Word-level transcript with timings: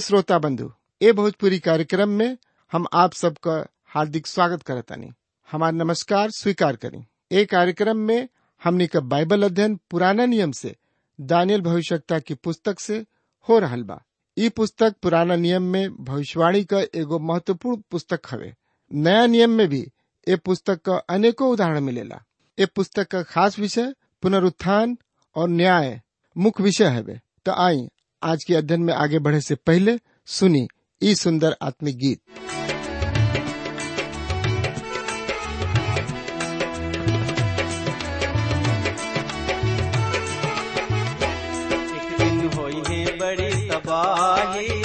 श्रोता 0.00 0.38
बंधु, 0.38 0.70
ए 1.00 1.12
भोजपुरी 1.12 1.58
कार्यक्रम 1.58 2.08
में 2.08 2.36
हम 2.72 2.86
आप 2.92 3.12
सबका 3.12 3.54
हार्दिक 3.86 4.26
स्वागत 4.26 4.62
करतानी 4.62 5.10
हमारा 5.48 5.70
नमस्कार 5.70 6.30
स्वीकार 6.30 6.76
करें। 6.76 7.04
ए 7.32 7.44
कार्यक्रम 7.44 7.96
में 7.96 8.28
हमने 8.62 8.86
का 8.86 9.00
बाइबल 9.00 9.42
अध्ययन 9.42 9.78
पुराना 9.90 10.26
नियम 10.26 10.52
से 10.52 10.74
दानियल 11.18 11.60
भविष्यता 11.60 12.18
की 12.18 12.34
पुस्तक 12.34 12.80
से 12.80 12.98
हो 13.48 13.58
रहल 13.58 13.82
बा। 13.82 14.00
ई 14.36 14.48
पुस्तक 14.48 14.94
पुराना 15.02 15.36
नियम 15.36 15.62
में 15.62 16.04
भविष्यवाणी 16.04 16.64
का 16.64 16.80
एगो 16.94 17.18
महत्वपूर्ण 17.18 17.82
पुस्तक 17.90 18.20
हवे। 18.30 18.54
नया 18.90 19.26
नियम 19.26 19.50
में 19.50 19.68
भी 19.68 19.86
ए 20.26 20.36
पुस्तक 20.36 20.82
का 20.82 20.96
अनेकों 21.10 21.50
उदाहरण 21.52 21.80
मिलेला। 21.80 22.22
ए 22.58 22.66
पुस्तक 22.66 23.08
का 23.08 23.22
खास 23.22 23.58
विषय 23.58 23.94
पुनरुत्थान 24.22 24.98
और 25.36 25.48
न्याय 25.48 26.00
मुख्य 26.36 26.62
विषय 26.64 26.86
है 26.86 27.22
तो 27.46 27.52
आई 27.52 27.88
आज 28.22 28.44
के 28.44 28.54
अध्ययन 28.54 28.80
में 28.82 28.92
आगे 28.94 29.18
बढ़े 29.26 29.40
से 29.40 29.54
पहले 29.66 29.98
सुनी 30.38 30.66
ई 31.02 31.14
सुंदर 31.14 31.56
आत्मिक 31.62 31.96
गीत। 31.98 32.20
बड़ी 43.20 43.50
तबाही 43.68 44.79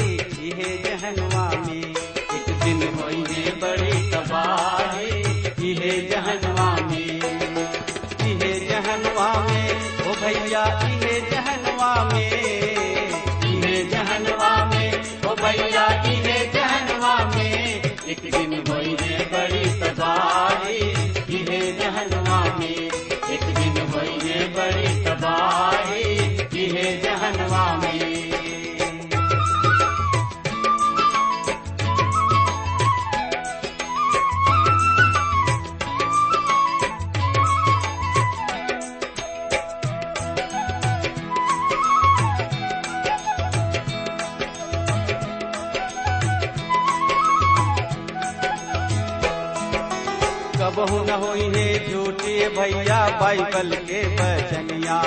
झूठे 52.46 52.58
भैया 52.58 52.98
बाइबल 53.20 53.72
के 53.90 54.02
बचनिया 54.18 54.98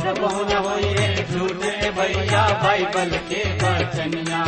कबहू 0.00 0.42
न 0.50 0.56
होई 0.66 0.88
है 0.98 1.08
झूठे 1.32 1.90
भैया 1.98 2.42
बाइबल 2.62 3.10
के 3.30 3.42
बचनिया 3.62 4.42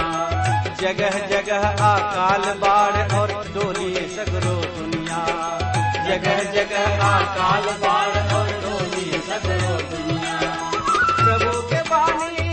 जगह 0.82 1.18
जगह 1.32 1.66
अकाल 1.90 2.44
बाढ़ 2.64 3.14
और 3.20 3.32
डोली 3.54 3.94
सगरो 4.16 4.54
दुनिया। 4.78 5.22
जगह 6.08 6.42
जगह 6.54 7.08
अकाल 7.08 7.66
बाढ़ 7.84 8.16
और 8.38 8.50
डोली 8.64 9.10
सगरो 9.30 9.76
दुनिया। 9.94 10.38
प्रभु 11.22 11.60
के 11.72 11.82
बानी 11.92 12.51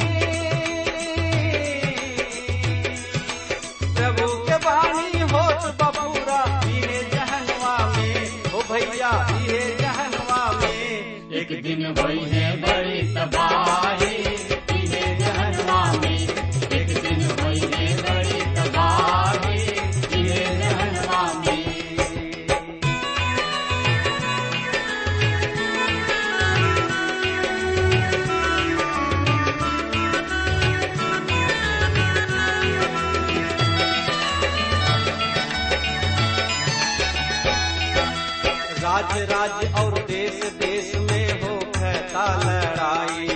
राज्य 38.90 39.24
राज्य 39.26 39.68
और 39.80 39.94
देश 40.08 40.38
देश 40.60 40.88
में 41.00 41.42
हो 41.42 41.56
कहता 41.76 42.24
लड़ाई। 42.44 43.28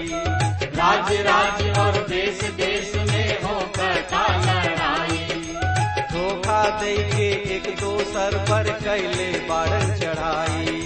राज्य 0.78 1.18
राज्य 1.24 1.74
और 1.82 1.98
देश 2.08 2.40
देश 2.62 2.96
में 3.10 3.44
हो 3.44 3.60
कहता 3.76 4.24
लड़ाई। 4.46 5.18
धोखा 6.14 6.64
दे 6.80 6.96
के 7.12 7.30
एक 7.56 7.70
दोसर 7.82 8.38
पर 8.50 8.72
कैले 8.84 9.30
बारन 9.50 9.94
चढ़ाई। 10.00 10.82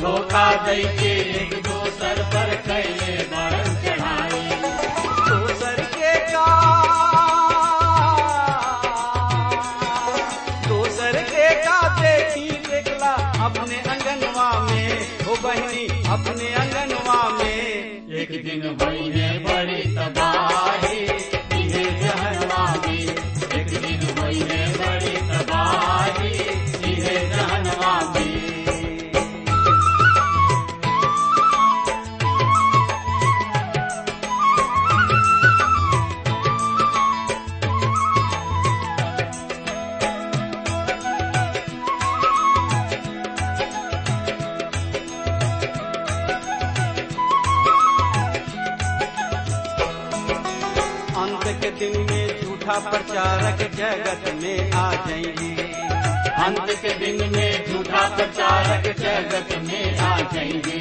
धोखा 0.00 0.50
दे 0.66 0.82
के 0.98 1.14
एक 1.42 1.54
दोसर 1.68 2.22
पर 2.34 2.54
कैले 2.66 3.16
बारन 3.34 3.61
प्रचारक 52.90 53.60
जगत 53.74 54.24
में 54.42 54.72
आ 54.72 54.92
जाएँगे। 54.94 55.52
अंत 56.44 56.70
के 56.82 56.92
दिन 56.98 57.30
में 57.32 57.66
झूठा 57.66 58.08
प्रचारक 58.16 58.86
जगत 58.98 59.56
में 59.66 59.98
आ 59.98 60.16
जाएँगे। 60.34 60.80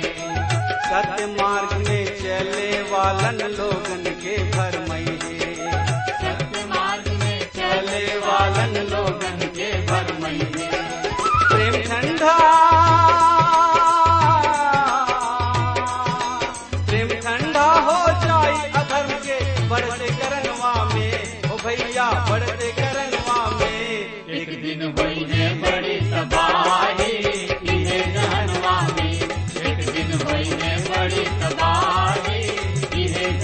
सत्य 0.91 1.25
मार्ग 1.25 1.73
में 1.87 2.05
चले 2.05 2.81
वालन 2.81 3.39
लोगन 3.57 4.03
के 4.23 4.37
भरमैये। 4.51 5.55
सत्य 6.21 6.65
मार्ग 6.65 7.11
में 7.13 7.39
चले 7.55 8.05
वालन 8.17 8.77
लोगन 8.93 9.47
के 9.57 9.71
भरमैये। 9.85 10.69
प्रेम 11.51 11.81
ठंडा 11.83 12.35
प्रिय 33.21 33.37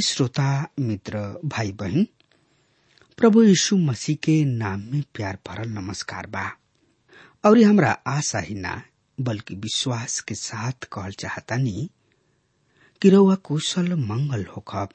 श्रोता, 0.00 0.68
मित्र 0.80 1.40
भाई 1.44 1.72
बहन 1.72 2.06
प्रभु 3.16 3.42
यीशु 3.42 3.76
मसीह 3.76 4.16
के 4.16 4.44
नाम 4.44 4.80
में 4.80 5.04
प्यार 5.14 5.38
भरल 5.48 5.68
नमस्कार 5.68 6.26
बा। 6.26 6.56
और 7.44 7.58
हमरा 7.58 7.98
आशा 8.06 8.38
ही 8.38 8.54
ना, 8.54 8.82
बल्कि 9.20 9.54
विश्वास 9.54 10.20
के 10.20 10.34
साथ 10.34 10.72
कहल 10.72 11.12
चाहतानी 11.12 11.90
कि 13.02 13.10
रउआ 13.10 13.34
कुशल 13.34 13.94
मंगल 13.94 14.46
होखब। 14.56 14.88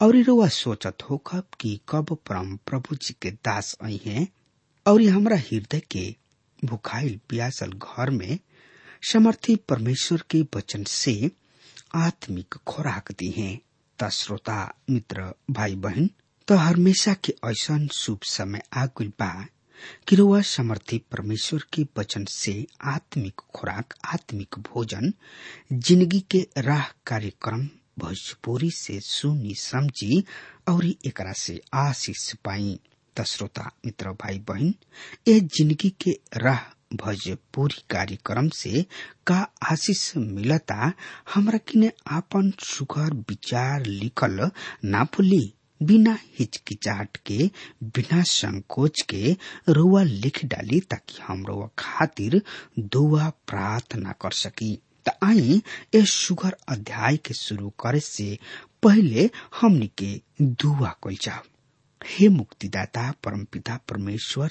और 0.00 0.16
रुआ 0.24 0.46
सोचत 0.48 1.02
हो 1.10 1.16
कब 1.26 1.44
कि 1.60 1.78
कब 1.88 2.16
परम 2.28 2.56
प्रभु 2.66 2.94
जी 2.96 3.14
के 3.22 3.30
दास 3.30 3.76
आई 3.84 4.00
हैं, 4.06 4.26
और 4.86 5.02
हमरा 5.02 5.36
हृदय 5.36 5.80
के 5.90 6.14
भुखाइल 6.58 7.18
प्यासल 7.28 7.72
घर 7.72 8.10
में 8.10 8.38
समर्थी 9.12 9.56
परमेश्वर 9.68 10.22
के 10.30 10.40
वचन 10.56 10.84
से 10.88 11.30
आत्मिक 11.94 12.54
खुराक 12.68 13.12
दी 13.18 13.30
है। 13.36 13.54
त 13.98 14.08
श्रोता, 14.12 14.74
मित्र 14.90 15.32
भाई 15.50 15.74
बहन 15.84 16.08
तो 16.48 16.54
हमेशा 16.56 17.12
के 17.24 17.34
ऐसा 17.50 17.78
शुभ 17.94 18.20
समय 18.26 18.62
आगुल 18.76 19.08
बा 19.20 19.30
कि 20.08 20.16
रुआ 20.16 20.40
समर्थी 20.48 20.98
परमेश्वर 21.12 21.62
के 21.72 21.82
वचन 21.98 22.24
से 22.30 22.54
आत्मिक 22.94 23.40
खुराक, 23.54 23.94
आत्मिक 24.14 24.58
भोजन, 24.68 25.12
ज़िंदगी 25.72 26.20
के 26.30 26.46
राह 26.58 26.86
कार्यक्रम 27.06 27.66
भोजपुरी 27.98 28.70
से 28.76 28.98
सुनी 29.04 29.54
समझी 29.58 30.22
और 30.68 30.84
एकरा 30.86 31.32
से 31.38 31.60
आशीष 31.74 32.32
पाई। 32.44 32.78
श्रोता, 33.16 33.70
मित्र 33.86 34.10
भाई 34.22 34.38
बहन 34.48 34.72
ए 35.28 35.38
ज़िंदगी 35.40 35.90
के 36.02 36.10
राह 36.36 36.60
भोजपुरी 36.96 37.82
कार्यक्रम 37.90 38.48
से 38.56 38.84
का 39.26 39.36
आशीष 39.70 40.16
मिलता, 40.16 40.92
हमरा 41.34 41.58
किने 41.68 41.90
आपन 42.16 42.52
सुघर 42.64 43.14
विचार 43.28 43.86
लिखल 43.86 44.50
ना 44.84 45.04
भूली, 45.14 45.52
बिना 45.80 46.18
हिचकिचाहट 46.38 47.16
के, 47.26 47.50
बिना 47.84 48.22
संकोच 48.22 49.02
के 49.10 49.36
रुआ 49.68 50.02
लिख 50.02 50.44
डाली 50.44 50.80
ताकि 50.80 51.22
हम 51.26 51.44
खातिर 51.78 52.40
दुआ 52.78 53.28
प्रार्थना 53.48 54.12
कर 54.22 54.32
सकी। 54.32 54.78
त 55.08 55.12
आई 55.24 55.60
ए 55.94 56.04
सुगर 56.10 56.56
अध्याय 56.74 57.16
के 57.26 57.34
शुरू 57.34 57.68
करे 57.80 58.00
से 58.00 58.38
पहले 58.82 59.28
हमनी 59.60 59.86
के 60.02 60.20
दुआ 60.42 60.94
कल 61.06 61.16
हे 62.18 62.28
मुक्तिदाता, 62.28 63.10
परमपिता 63.24 63.78
परमेश्वर, 63.88 64.50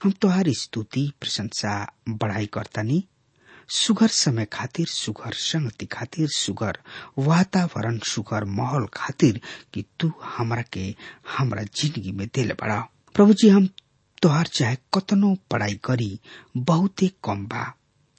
हम 0.00 0.10
तोहार 0.22 0.52
स्तुति, 0.58 1.10
प्रशंसा 1.20 1.74
बढ़ाई 2.08 2.46
करतानी। 2.54 3.04
सुगर 3.68 4.08
समय 4.08 4.44
खातिर 4.52 4.86
सुगर 4.90 5.32
संगति 5.32 5.86
खातिर 5.92 6.28
सुगर 6.36 6.78
वातावरण 7.18 7.98
सुगर 8.06 8.44
माहौल 8.58 8.86
खातिर 8.94 9.40
कि 9.74 9.84
तू 10.00 10.12
हमरा 10.36 10.62
के 10.72 10.94
हमरा 11.38 11.62
ज़िंदगी 11.62 12.12
में 12.12 12.26
दिल 12.34 12.52
बड़ा। 12.60 12.80
प्रभु 13.14 13.32
जी 13.42 13.48
हम 13.48 13.68
तोहार 14.22 14.46
चाहे 14.46 14.76
कतनो 14.94 15.34
पढ़ाई 15.50 15.74
करी, 15.84 16.18
बहुते 16.56 17.10
कम 17.24 17.46
बा। 17.46 17.64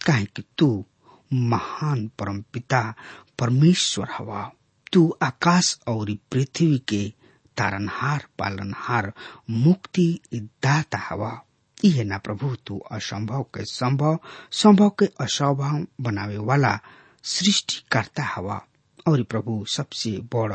काहे 0.05 0.25
कि 0.35 0.43
तू 0.57 0.85
महान 1.33 2.07
परम 2.07 2.42
पिता, 2.42 2.94
परमेश्वर 3.39 4.07
हवा। 4.18 4.51
तू 4.94 5.18
आकाश 5.22 5.80
और 5.88 6.18
पृथ्वी 6.31 6.77
के 6.77 7.13
तारनहार 7.57 8.25
पालनहार, 8.39 9.13
मुक्ति 9.50 10.19
दाता 10.33 10.98
हवा। 10.98 11.42
इहे 11.83 12.04
ना 12.04 12.18
प्रभु, 12.18 12.56
तू 12.56 12.80
असंभव 12.92 13.44
के 13.44 13.66
संभव 13.66 14.19
संभव 14.51 14.89
के 14.89 15.06
असंभव 15.06 15.86
बनावे 16.01 16.38
वाला 16.38 16.80
सृष्टि 17.24 17.83
करता 17.92 18.24
हवा। 18.24 18.62
और 19.07 19.24
प्रभु, 19.24 19.66
सबसे 19.66 20.12
बड़ 20.12 20.54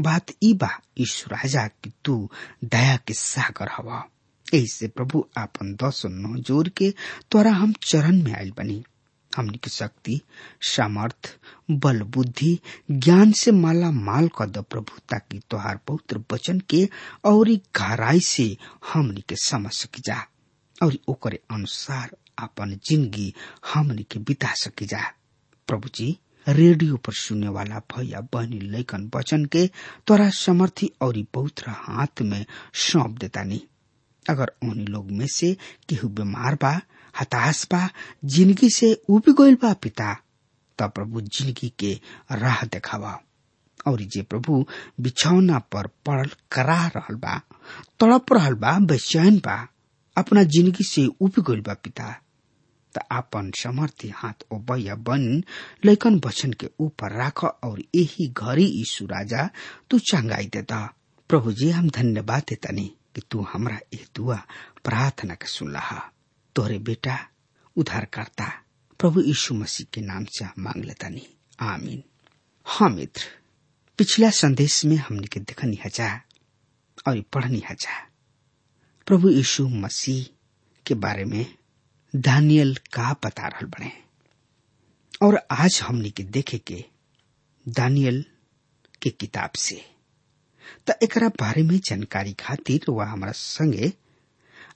बात 0.00 0.26
ई 0.42 0.54
बा 0.54 0.80
ईश्वर 0.98 1.36
राजा 1.36 1.66
कि 1.66 1.92
तू 2.04 2.30
दया 2.64 2.96
के 2.96 3.14
सागर 3.14 3.68
हवा। 3.76 4.04
ऐसे 4.54 4.88
प्रभु, 4.88 5.28
आपन 5.38 5.74
दस 5.74 6.02
नौ 6.06 6.40
ज़ोर 6.42 6.68
के 6.68 6.94
तोरा 7.30 7.52
हम 7.52 7.72
चरण 7.82 8.22
में 8.22 8.34
आयल 8.34 8.52
बनी। 8.56 8.84
हमनी 9.36 9.58
की 9.64 9.70
शक्ति, 9.70 10.20
सामर्थ, 10.74 11.30
बल, 11.70 12.02
बुद्धि, 12.16 12.58
ज्ञान 12.90 13.32
से 13.42 13.52
माला 13.52 13.90
माल 13.90 14.28
कर 14.38 14.46
दो 14.56 14.62
ताकि 15.10 15.40
तोहार 15.50 15.78
पवित्र 15.88 16.22
वचन 16.32 16.60
के 16.70 16.84
और 17.30 17.48
गहराई 17.78 18.20
से 18.26 18.56
हमनी 18.92 19.24
के 19.28 19.36
समझ 19.44 19.72
सकी 19.72 20.02
जा, 20.06 20.18
और 20.82 20.96
ओकरे 21.08 21.40
अनुसार 21.54 22.16
अपन 22.42 22.78
ज़िंदगी 22.88 23.32
हमनी 23.72 24.02
के 24.12 24.18
बिता 24.28 24.52
सकी 24.62 24.86
जा। 24.86 25.02
प्रभु 25.68 25.88
जी, 25.94 26.16
रेडियो 26.46 26.96
पर 27.06 27.12
सुनने 27.14 27.48
वाला 27.56 27.78
भैया 27.96 28.20
बहनी 28.34 28.58
लेखन 28.70 29.10
वचन 29.16 29.44
के 29.52 29.66
तोरा 30.06 30.28
समर्थी 30.44 30.90
और 31.02 31.22
पवित्र 31.34 31.70
हाथ 31.76 32.22
में 32.30 32.44
सौंप 32.86 33.18
देता 33.20 33.42
नहीं 33.42 33.60
अगर 34.26 34.52
उन्हीं 34.62 34.86
लोग 34.86 35.10
में 35.18 35.26
से 35.34 35.52
केहू 35.88 36.08
बीमार 36.18 36.54
बा 36.62 36.72
हताश 37.20 37.66
बा 37.72 37.88
ज़िंदगी 38.24 38.70
से 38.70 38.92
उब 39.10 39.34
गईल 39.40 39.54
बा 39.62 39.72
पिता। 39.72 40.14
तब 40.78 40.90
प्रभु 40.90 41.20
ज़िंदगी 41.20 41.72
के 41.78 42.00
राह 42.32 42.64
देखावा। 42.64 43.18
और 43.86 44.00
जे 44.02 44.22
प्रभु 44.22 44.64
बिछौना 45.00 45.58
पर 45.58 45.86
पड़ल 46.06 46.30
करा 46.52 46.86
रहल 46.96 47.14
बा, 47.14 47.40
तड़प 48.00 48.32
रहल 48.32 48.54
बा, 48.54 48.78
बेचैन 48.78 49.38
बा, 49.38 49.68
अपना 50.16 50.42
ज़िंदगी 50.42 50.84
से 50.84 51.06
उब 51.06 51.32
गईल 51.48 51.60
बा 51.60 51.74
पिता। 51.74 52.14
त 52.94 53.00
आपन 53.12 53.50
समर्थी 53.56 54.08
हाथ 54.16 54.44
ओ 54.52 54.58
बैया 54.70 54.94
बन 54.94 55.42
लैकन 55.84 56.18
बचन 56.20 56.52
के 56.52 56.68
ऊपर 56.80 57.12
राख 57.12 57.44
और 57.44 57.80
यही 57.94 58.26
घरी 58.28 58.64
यीशु 58.64 59.06
राजा, 59.06 59.48
तू 59.90 59.98
चंगाई 59.98 60.46
देता। 60.46 60.94
प्रभु 61.28 61.52
जी, 61.52 61.70
हम 61.70 61.88
धन्यवाद 61.90 62.42
देतनी 62.48 62.92
कि 63.14 63.22
तू 63.30 63.46
हमरा 63.52 63.78
ए 63.94 64.04
दुआ 64.16 64.36
प्रार्थना 64.84 65.34
के 65.34 65.46
सुनला 65.46 66.11
तोहरे 66.56 66.78
बेटा 66.78 67.28
उद्धार 67.76 68.04
करता 68.04 68.62
प्रभु 68.98 69.20
यीशु 69.20 69.54
मसीह 69.54 69.86
के 69.94 70.00
नाम 70.00 70.24
से 70.24 70.44
मांग 70.58 70.84
लेतानी 70.84 71.26
आमीन। 71.60 72.02
हाँ 72.64 72.90
मित्र, 72.90 73.22
पिछला 73.98 74.30
संदेश 74.30 74.84
में 74.84 74.96
हमने 74.96 75.26
के 75.26 75.40
देखनी 75.40 75.78
हजा, 75.86 76.20
और 77.08 77.20
पढ़नी 77.20 77.62
हजा। 77.70 78.10
प्रभु 79.06 79.30
यीशु 79.30 79.68
मसीह 79.68 80.26
के 80.86 80.94
बारे 80.94 81.24
में 81.24 81.54
दानियल 82.16 82.74
का 82.74 83.16
बता 83.24 83.48
रहा 83.48 83.66
बने। 83.66 83.92
और 85.22 85.46
आज 85.50 85.80
हमने 85.82 86.10
के 86.10 86.22
देखे 86.22 86.58
के 86.58 86.84
दानियल 87.68 88.24
के 89.02 89.10
किताब 89.10 89.50
से। 89.50 89.88
त 90.86 90.98
एकरा 91.02 91.28
बारे 91.28 91.62
में 91.62 91.78
जानकारी 91.78 92.32
खातिर 92.32 92.80
वह 92.88 93.06
हमारा 93.06 93.32
संगे 93.32 93.92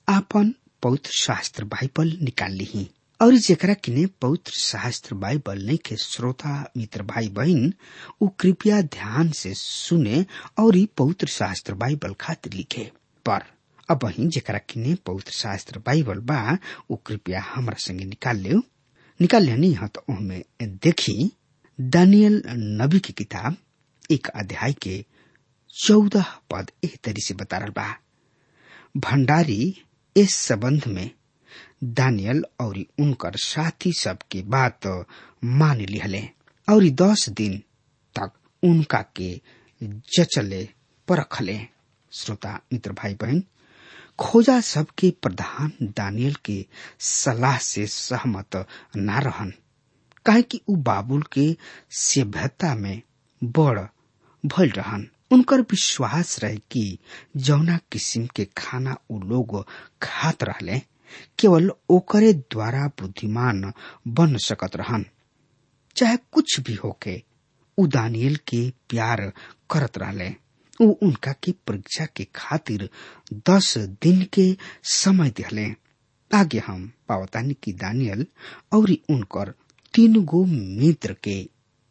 आपन 0.08 0.54
पवित्र 0.86 1.10
शास्त्र 1.10 1.64
बाइबल 1.64 2.16
निकाल 2.22 2.52
ली। 2.52 2.88
और 3.20 3.34
जेकरा 3.34 3.74
किने 3.74 4.04
पवित्र 4.22 4.52
शास्त्र 4.52 5.14
बाइबल 5.14 5.62
नहीं 5.66 5.78
के 5.78 5.96
श्रोता, 5.96 6.72
मित्र 6.76 7.02
भाई 7.02 7.28
बहन 7.28 7.72
उ 8.22 8.28
कृपया 8.40 8.80
ध्यान 8.82 9.30
से 9.30 9.52
सुने 9.54 10.24
और 10.58 10.76
पवित्र 10.98 11.26
शास्त्र 11.26 11.74
बाइबल 11.74 12.14
खातिर 12.20 12.52
लिखे। 12.52 12.90
पर 13.26 13.44
अब 13.90 14.04
वही 14.04 14.26
जेकरा 14.26 14.58
किने 14.58 14.94
पवित्र 15.06 15.32
शास्त्र 15.32 15.78
बाइबल 15.78 16.18
बा, 16.18 16.58
उ 16.90 16.96
कृपया 16.96 17.42
हमरा 17.54 17.76
संगे 17.78 18.04
निकाल 18.04 18.36
ले 18.36 18.54
निकाल 19.20 19.42
लेनी 19.42 19.72
है 19.72 19.88
तो 19.88 20.04
उनमें 20.08 20.42
देखी, 20.62 21.32
दानियल 21.80 22.42
नबी 22.82 23.00
की 23.00 23.12
किताब, 23.12 23.56
एक 24.10 24.26
अध्याय 24.26 24.72
के 24.72 25.04
चौदह 25.70 26.34
पद 26.50 26.70
एक 26.84 26.96
तरी 27.04 27.20
से 27.20 27.34
बता 27.34 27.58
रहा 27.58 27.68
बा। 27.68 27.94
भंडारी 28.96 29.82
इस 30.16 30.34
संबंध 30.34 30.86
में 30.86 31.10
दानियल 31.84 32.44
और 32.60 32.78
उनकर 33.00 33.36
साथी 33.36 33.92
सब 33.92 34.18
के 34.30 34.42
बात 34.42 34.86
मान 35.44 35.80
लिहले 35.80 36.22
और 36.68 36.88
दस 36.88 37.28
दिन 37.28 37.58
तक 38.18 38.32
उनका 38.62 39.04
के 39.16 39.40
जचले 39.82 40.68
परखले। 41.08 41.60
श्रोता, 42.12 42.60
मित्र 42.72 42.92
भाई 42.92 43.14
बहन 43.14 43.44
खोजा 44.18 44.60
सबके 44.60 45.10
प्रधान 45.10 45.72
दानियल 45.82 46.34
के 46.34 46.66
सलाह 47.00 47.58
से 47.58 47.86
सहमत 47.86 48.66
न 48.96 49.10
रहन। 49.10 49.52
कि 50.42 50.60
उ 50.68 50.76
बाबुल 50.76 51.22
के 51.22 51.56
सभ्यता 51.90 52.74
में 52.74 53.02
बड़ 53.44 53.80
भल 54.46 54.68
रहन। 54.70 55.08
उनकर 55.30 55.60
विश्वास 55.70 56.38
रहे 56.42 56.56
कि 56.72 56.98
जौना 57.36 57.78
किस्म 57.92 58.26
के 58.36 58.44
खाना 58.58 58.96
उ 59.10 59.18
लोग 59.28 59.64
खात 60.02 60.44
रहले, 60.44 60.78
केवल 61.38 61.70
ओकरे 61.90 62.32
द्वारा 62.32 62.86
बुद्धिमान 63.00 63.72
बन 64.18 64.36
सकत 64.46 64.76
रहन। 64.76 65.04
चाहे 65.96 66.16
कुछ 66.32 66.58
भी 66.66 66.74
होके, 66.74 67.22
उ 67.78 67.86
दानियल 67.86 68.36
के 68.48 68.68
प्यार 68.90 69.20
करत 69.70 69.98
रहले। 69.98 70.28
उ 70.80 70.90
उनका 71.02 71.32
के 71.44 71.52
परीक्षा 71.66 72.06
के 72.16 72.24
खातिर 72.34 72.88
दस 73.48 73.76
दिन 74.02 74.22
के 74.34 74.54
समय 74.92 75.30
दिहले। 75.36 75.66
आगे 76.30 76.58
हम 76.66 76.90
पावतानी 77.08 77.54
की 77.62 77.72
दानियल 77.72 78.26
और 78.74 78.90
उनकर 79.10 79.52
तीन 79.94 80.24
गो 80.32 80.44
मित्र 80.46 81.14
के 81.24 81.36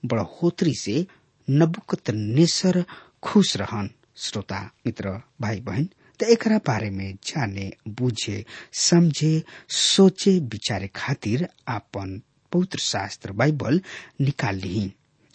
बढ़ोतरी 0.03 0.73
से 0.79 1.05
नबुकत 1.47 2.09
नेसर 2.09 2.83
खुश 3.23 3.55
रहन, 3.57 3.89
श्रोता, 4.17 4.59
मित्र 4.85 5.09
भाई 5.41 5.59
बहन 5.61 5.89
तो 6.19 6.25
एकरा 6.33 6.57
बारे 6.67 6.89
में 6.89 7.15
जाने, 7.27 7.71
बुझे, 7.87 8.43
समझे, 8.73 9.41
सोचे, 9.69 10.37
विचारे 10.39 10.87
खातिर 10.95 11.47
आपन 11.67 12.21
पवित्र 12.51 12.79
शास्त्र 12.79 13.31
बाइबल 13.31 13.81
निकाल 14.21 14.55
ली 14.55 14.91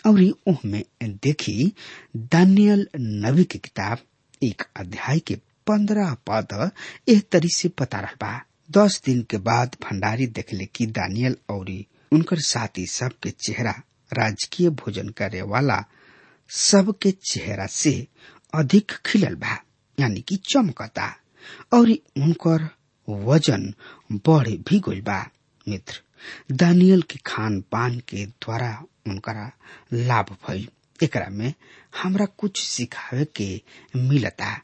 और 0.07 0.21
में 0.65 0.83
देखी 1.03 1.73
दानियल 2.17 2.87
नबी 2.97 3.45
की 3.45 3.59
किताब, 3.59 3.99
एक 4.43 4.63
अध्याय 4.77 5.19
के 5.19 5.35
पंद्रह 5.67 6.15
पद, 6.29 6.71
एह 7.09 7.21
तरी 7.33 7.49
से 7.55 7.69
पता 7.69 8.01
रहा 8.01 8.41
दस 8.71 9.01
दिन 9.05 9.23
के 9.31 9.37
बाद 9.37 9.77
भंडारी 9.83 10.27
देखले 10.27 10.67
कि 10.75 10.87
दानियल 10.87 11.37
और, 11.51 11.71
उनकर 12.13 12.39
साथी 12.41 12.87
सबके 12.87 13.31
चेहरा 13.31 13.75
राजकीय 14.13 14.69
भोजन 14.71 15.09
करे 15.09 15.43
वाला 15.43 15.85
सबके 16.51 17.11
चेहरा 17.11 17.67
से 17.67 18.07
अधिक 18.55 18.93
खिलल 19.07 19.35
बा, 19.35 19.57
यानी 19.99 20.21
कि 20.21 20.37
चमकता, 20.37 21.15
और 21.75 21.91
उनकर 22.23 22.69
वज़न 23.09 23.73
बढ़ 24.29 24.49
भी 24.49 24.79
गइल 24.89 25.01
बा, 25.01 25.27
मित्र। 25.69 26.01
दानियल 26.53 27.03
के 27.03 27.19
खान 27.27 27.61
पान 27.73 27.99
के 28.09 28.25
द्वारा 28.27 28.83
उनका 29.09 29.51
लाभ 29.93 30.37
भइल। 30.49 30.69
एकरा 31.03 31.29
में 31.31 31.53
हमरा 32.03 32.27
कुछ 32.39 32.61
सिखावे 32.63 33.25
के 33.37 33.61
मिलता। 33.97 34.57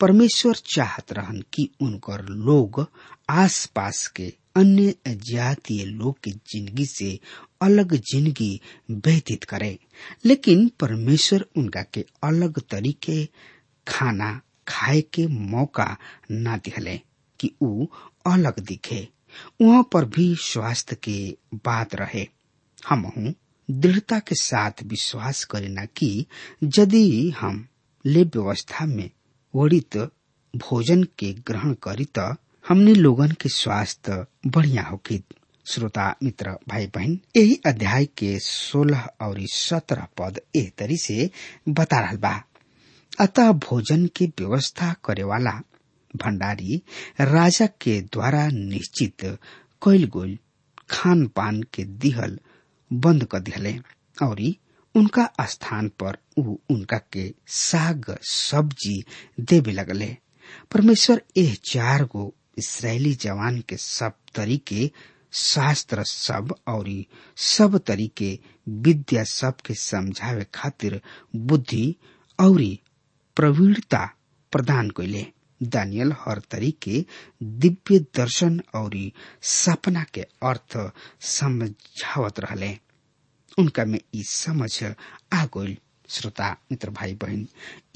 परमेश्वर 0.00 0.54
चाहत 0.74 1.12
रहन 1.12 1.40
कि 1.54 1.68
उनकर 1.82 2.24
लोग 2.28 2.86
आस 3.30 3.64
पास 3.66 4.06
के 4.16 4.32
अन्य 4.56 4.94
जातीय 5.06 5.84
लोग 5.84 6.18
की 6.24 6.30
ज़िंदगी 6.30 6.84
से 6.86 7.18
अलग 7.60 7.94
ज़िंदगी 8.10 8.60
व्यतीत 8.90 9.44
करे। 9.44 9.78
लेकिन 10.24 10.68
परमेश्वर 10.80 11.44
उनका 11.56 11.82
के 11.94 12.04
अलग 12.24 12.60
तरीके 12.70 13.24
खाना 13.86 14.40
खाए 14.68 15.00
के 15.14 15.26
मौका 15.26 15.96
ना 16.30 16.56
दिखले 16.56 16.96
कि 17.40 17.50
ऊ 17.62 17.86
अलग 18.32 18.58
दिखे। 18.68 19.06
वहाँ 19.62 19.82
पर 19.92 20.04
भी 20.04 20.34
स्वास्थ्य 20.40 20.96
के 21.02 21.18
बात 21.64 21.94
रहे। 21.94 22.26
हम 22.88 23.32
दृढ़ता 23.68 24.18
के 24.18 24.34
साथ 24.34 24.82
विश्वास 24.86 25.44
करेना 25.44 25.84
कि 25.96 26.26
यदि 26.78 27.30
हम 27.40 27.66
ले 28.04 28.22
व्यवस्था 28.24 28.86
में 28.86 29.10
वड़ित 29.54 29.96
भोजन 30.54 31.02
के 31.18 31.32
ग्रहण 31.46 31.72
करी 31.82 32.04
तो 32.18 32.22
हमने 32.68 32.94
लोगन 32.94 33.30
के 33.40 33.48
स्वास्थ्य 33.48 34.24
बढ़िया 34.46 34.82
होगी 34.82 35.22
श्रोता, 35.70 36.14
मित्र 36.22 36.50
भाई 36.68 36.86
बहन 36.94 37.18
यही 37.36 37.58
अध्याय 37.66 38.04
के 38.18 38.38
सोलह 38.42 39.08
और 39.22 39.40
सत्रह 39.52 40.06
पद 40.18 40.40
एह 40.56 40.70
तरी 40.78 40.96
से 40.98 41.28
बता 41.68 41.98
रहा 42.00 42.16
बा। 42.22 42.34
अतः 43.20 43.50
भोजन 43.66 44.06
के 44.16 44.26
व्यवस्था 44.38 44.92
करे 45.04 45.22
वाला 45.30 45.50
भंडारी 46.22 46.80
राजा 47.20 47.66
के 47.82 48.00
द्वारा 48.12 48.46
निश्चित 48.52 49.24
कैल 49.84 50.06
गोल 50.12 50.36
खान 50.90 51.26
पान 51.36 51.62
के 51.74 51.84
दिहल 52.04 52.38
बंद 52.90 53.24
कर 53.32 53.40
दिहले 53.48 53.76
और 54.26 54.40
उनका 54.94 55.28
स्थान 55.48 55.88
पर 56.02 56.16
ऊ 56.38 56.56
उनका 56.70 56.98
के 57.12 57.30
साग, 57.46 58.16
सब्ज़ी 58.30 59.02
देवे 59.40 59.72
लगले। 59.72 60.16
परमेश्वर 60.72 61.22
एह 61.36 61.54
चार 61.70 62.04
गो 62.12 62.32
इसराइली 62.58 63.12
जवान 63.22 63.60
के 63.68 63.76
सब 63.76 64.12
तरीके 64.34 64.90
शास्त्र 65.32 66.02
सब 66.06 66.54
और 66.68 66.88
सब 67.36 67.76
तरीके 67.86 68.38
विद्या 68.68 69.24
सब 69.32 69.60
के 69.66 69.74
समझावे 69.74 70.46
खातिर 70.54 71.00
बुद्धि 71.36 71.86
और 72.38 72.62
प्रवीणता 73.36 74.04
प्रदान 74.52 74.90
कैले 74.96 75.26
दानियल 75.60 76.12
हर 76.20 76.40
तरीके 76.50 77.04
दिव्य 77.42 77.98
दर्शन 78.16 78.60
और 78.74 78.94
सपना 79.52 80.02
के 80.14 80.20
अर्थ 80.50 80.76
समझावत 81.30 82.40
रहले। 82.40 82.76
उनका 83.58 83.84
में 83.84 83.98
ई 84.14 84.22
समझ 84.30 84.82
आ 84.84 85.44
गइल। 85.56 85.76
श्रोता, 86.10 86.50
मित्र 86.70 86.90
भाई 86.90 87.14
बहन 87.22 87.46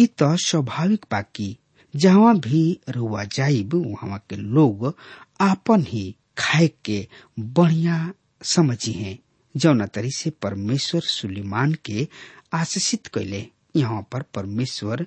ई 0.01 0.07
त 0.23 0.35
स्वाभाविक 0.45 1.05
बा 1.11 1.21
कि 1.37 1.57
जहाँ 1.95 2.35
भी 2.41 2.63
रुआ 2.89 3.23
जाइब, 3.25 3.75
वहाँ 3.75 4.19
के 4.31 4.37
लोग 4.37 4.95
आपन 5.41 5.85
ही 5.89 6.15
खाए 6.39 6.71
के 6.85 7.07
बढ़िया 7.39 8.13
समझी 8.43 8.93
हैं। 8.93 9.19
जौना 9.57 9.87
तरी 9.87 10.11
से 10.11 10.31
परमेश्वर 10.31 11.01
सुलेमान 11.01 11.75
के 11.85 12.09
आशीषित 12.53 13.07
कैले 13.07 13.47
यहाँ 13.77 14.09
पर 14.13 14.23
परमेश्वर 14.23 15.07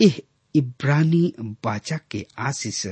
एह 0.00 0.20
इब्रानी 0.54 1.32
बाचा 1.40 1.98
के 2.10 2.26
आशीष 2.38 2.86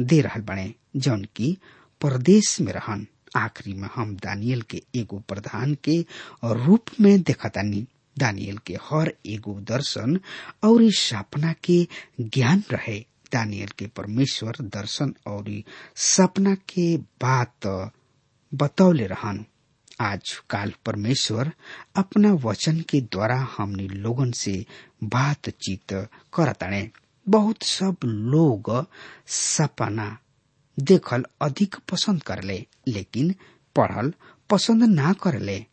दे 0.00 0.20
रहा 0.20 0.40
बने, 0.40 0.74
जौन 0.96 1.24
की 1.24 1.58
परदेश 2.00 2.60
में 2.60 2.72
रहन। 2.72 3.06
आखिरी 3.36 3.76
में 3.76 3.88
हम 3.94 4.16
दानियल 4.16 4.62
के 4.62 4.82
एगो 4.94 5.18
प्रधान 5.18 5.76
के 5.84 6.04
रूप 6.44 6.84
में 7.00 7.22
देखतानी। 7.22 7.86
दानियल 8.18 8.58
के 8.58 8.74
हर 8.74 9.14
एगो 9.26 9.60
दर्शन 9.60 10.20
और 10.64 10.90
सपना 10.92 11.52
के 11.52 11.86
ज्ञान 12.20 12.62
रहे। 12.72 13.04
दानियल 13.32 13.68
के 13.68 13.86
परमेश्वर 13.86 14.56
दर्शन 14.60 15.14
और 15.26 15.62
सपना 15.96 16.54
के 16.54 16.96
बात 16.96 17.66
बतौले 18.54 19.06
रहन। 19.06 19.44
आज 20.00 20.42
काल 20.50 20.72
परमेश्वर 20.86 21.52
अपना 21.96 22.32
वचन 22.32 22.80
के 22.80 23.00
द्वारा 23.00 23.48
हमने 23.56 23.82
लोगन 23.82 24.30
से 24.30 24.66
बातचीत 25.04 25.92
करताने 26.34 26.90
बहुत 27.28 27.62
सब 27.62 27.96
लोग 28.04 28.86
सपना 29.26 30.18
देखल 30.80 31.24
अधिक 31.42 31.76
पसंद 31.92 32.22
करले, 32.22 32.66
लेकिन 32.88 33.34
पढ़ल 33.76 34.12
पसंद 34.50 34.82
ना 34.82 35.12
करले। 35.12 35.66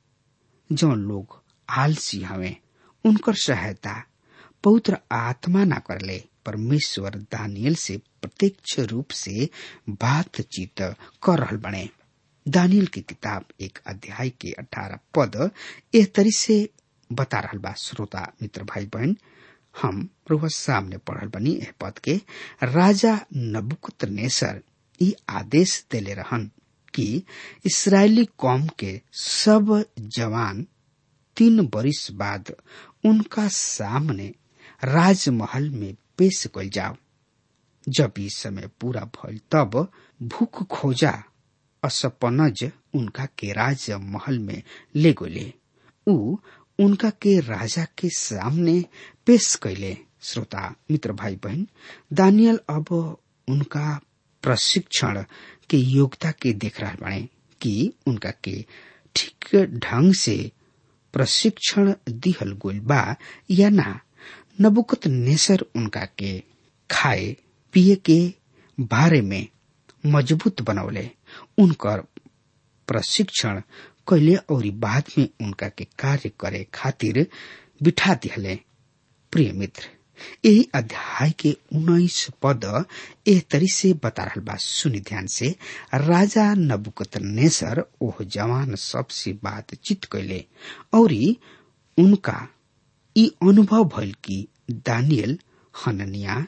जो 0.71 0.95
लोग 0.95 1.43
आलसी 1.69 2.21
हवे, 2.21 2.57
उनकर 3.05 3.33
सहायता 3.35 4.03
पवित्र 4.63 4.97
आत्मा 5.11 5.63
ना 5.63 5.75
करले। 5.75 6.23
परमेश्वर 6.49 7.15
दानियल 7.31 7.75
से 7.75 7.97
प्रत्यक्ष 8.21 8.79
रूप 8.91 9.11
से 9.13 9.49
बातचीत 9.89 10.81
कर 11.23 11.39
रहल 11.39 11.57
बने। 11.65 11.87
दानियल 12.45 12.87
की 12.93 13.01
किताब 13.01 13.45
एक 13.61 13.79
अध्याय 13.87 14.29
के 14.41 14.51
अठारह 14.59 14.99
पद 15.17 15.49
एह 15.95 16.05
तरी 16.15 16.31
से 16.31 16.57
बता 17.09 17.39
रहल 17.39 17.57
बा। 17.59 17.73
श्रोता, 17.81 18.21
मित्र 18.41 18.63
भाई 18.63 18.85
बहन 18.93 19.15
हम 19.81 20.07
रुह 20.31 20.47
सामने 20.55 20.97
पढ़ल 21.07 21.27
बनी 21.35 21.53
एह 21.61 21.71
पद 21.81 21.99
के, 22.03 22.15
राजा 22.63 23.13
नबुकत 23.35 24.05
नेसर 24.09 24.61
ई 25.01 25.13
आदेश 25.29 25.83
देले 25.91 26.13
रहन 26.13 26.49
कि 26.93 27.23
इसराइली 27.65 28.25
कौम 28.37 28.67
के 28.79 28.99
सब 29.21 29.83
जवान 30.17 30.65
तीन 31.37 31.65
बरिस 31.73 32.07
बाद 32.21 32.53
उनका 33.05 33.47
सामने 33.47 34.33
राजमहल 34.83 35.69
में 35.69 35.93
पेश 36.19 36.45
कल 36.55 36.69
जाओ। 36.69 36.95
जब 37.89 38.13
ई 38.19 38.29
समय 38.29 38.69
पूरा 38.81 39.01
भल, 39.01 39.39
तब 39.51 39.91
भूख 40.21 40.63
खोजा 40.67 41.13
असपनज 41.83 42.71
उनका 42.93 43.25
के 43.39 43.51
राज 43.53 43.91
महल 43.91 44.39
में 44.39 44.61
ले 44.95 45.13
गोले। 45.13 45.53
उनका 46.79 47.09
के 47.09 47.39
राजा 47.39 47.85
के 47.97 48.09
सामने 48.09 48.85
पेश 49.25 49.55
कैले। 49.63 49.95
श्रोता, 50.21 50.75
मित्र 50.91 51.13
भाई 51.13 51.35
बहन, 51.35 51.67
दानियल 52.13 52.59
अब 52.69 53.17
उनका 53.47 53.99
प्रशिक्षण 54.43 55.23
के 55.69 55.77
योग्यता 55.77 56.31
के 56.31 56.53
देख 56.53 56.79
रहा 56.81 56.95
बने 57.01 57.21
कि 57.61 57.93
उनका 58.07 58.31
के 58.43 58.65
ठीक 59.15 59.55
ढंग 59.55 60.13
से 60.13 60.51
प्रशिक्षण 61.13 61.93
दिहल 62.09 62.51
गोल 62.53 62.79
बा 62.79 63.15
या 63.51 63.69
ना। 63.69 63.99
नबुकत 64.59 65.07
नेसर 65.07 65.65
उनका 65.75 66.05
के 66.19 66.31
खाए, 66.89 67.35
पिए 67.73 67.95
के 68.09 68.19
बारे 68.77 69.21
में 69.21 69.47
मज़बूत 70.05 70.61
बनौले 70.69 71.09
उनकर 71.59 72.03
प्रशिक्षण 72.87 73.61
कैले 74.09 74.35
और 74.53 74.69
बाद 74.83 75.09
में 75.17 75.27
उनका 75.45 75.67
के 75.77 75.83
कार्य 75.99 76.31
करे 76.39 76.65
खातिर 76.73 77.25
बिठा 77.83 78.13
दिहले। 78.23 78.55
प्रिय 79.33 79.51
मित्र 79.53 79.87
यही 80.45 80.67
अध्याय 80.75 81.31
के 81.39 81.51
उन्नीस 81.75 82.27
पद 82.43 82.63
एह 83.27 83.41
तरी 83.51 83.67
से 83.73 83.91
बता 84.03 84.23
रहा 84.23 84.41
बा। 84.45 84.55
सुनी 84.59 84.99
ध्यान 85.09 85.27
से। 85.33 85.55
राजा 85.93 86.53
नबुकत 86.53 87.17
नेसर 87.21 87.83
ओह 88.01 88.23
जवान 88.35 88.75
सबसे 88.75 89.33
बातचीत 89.43 90.05
कैले 90.11 90.43
और 90.99 91.13
उनका 91.97 92.47
ई 93.19 93.27
अनुभव 93.27 93.83
भइल 93.83 94.13
कि 94.23 94.47
दानियल, 94.71 95.39
हननिया 95.85 96.45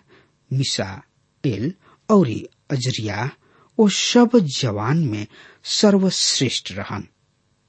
मिसाएल 0.53 1.73
और, 2.09 2.27
अजरिया 2.71 3.31
वो 3.79 3.89
सब 3.89 4.29
जवान 4.35 4.97
में 4.97 5.27
सर्वश्रेष्ठ 5.63 6.71
रहन। 6.71 7.07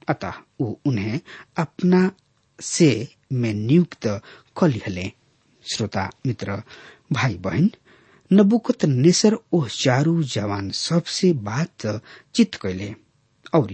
अतः 0.09 0.32
वो 0.61 0.80
उन्हें 0.85 1.21
अपना 1.56 2.11
से 2.61 3.09
में 3.32 3.54
नियुक्त 3.54 4.21
कलिहले। 4.61 5.12
श्रोता, 5.75 6.11
मित्र 6.26 6.62
भाई 7.12 7.35
बहन 7.35 7.71
नबुकत 8.32 8.85
नेसर 8.85 9.37
ओह 9.52 9.68
चारू 9.68 10.23
जवान 10.23 10.71
सबसे 10.71 11.32
बात 11.32 12.02
चित 12.35 12.54
कैले 12.54 12.94
और, 13.54 13.68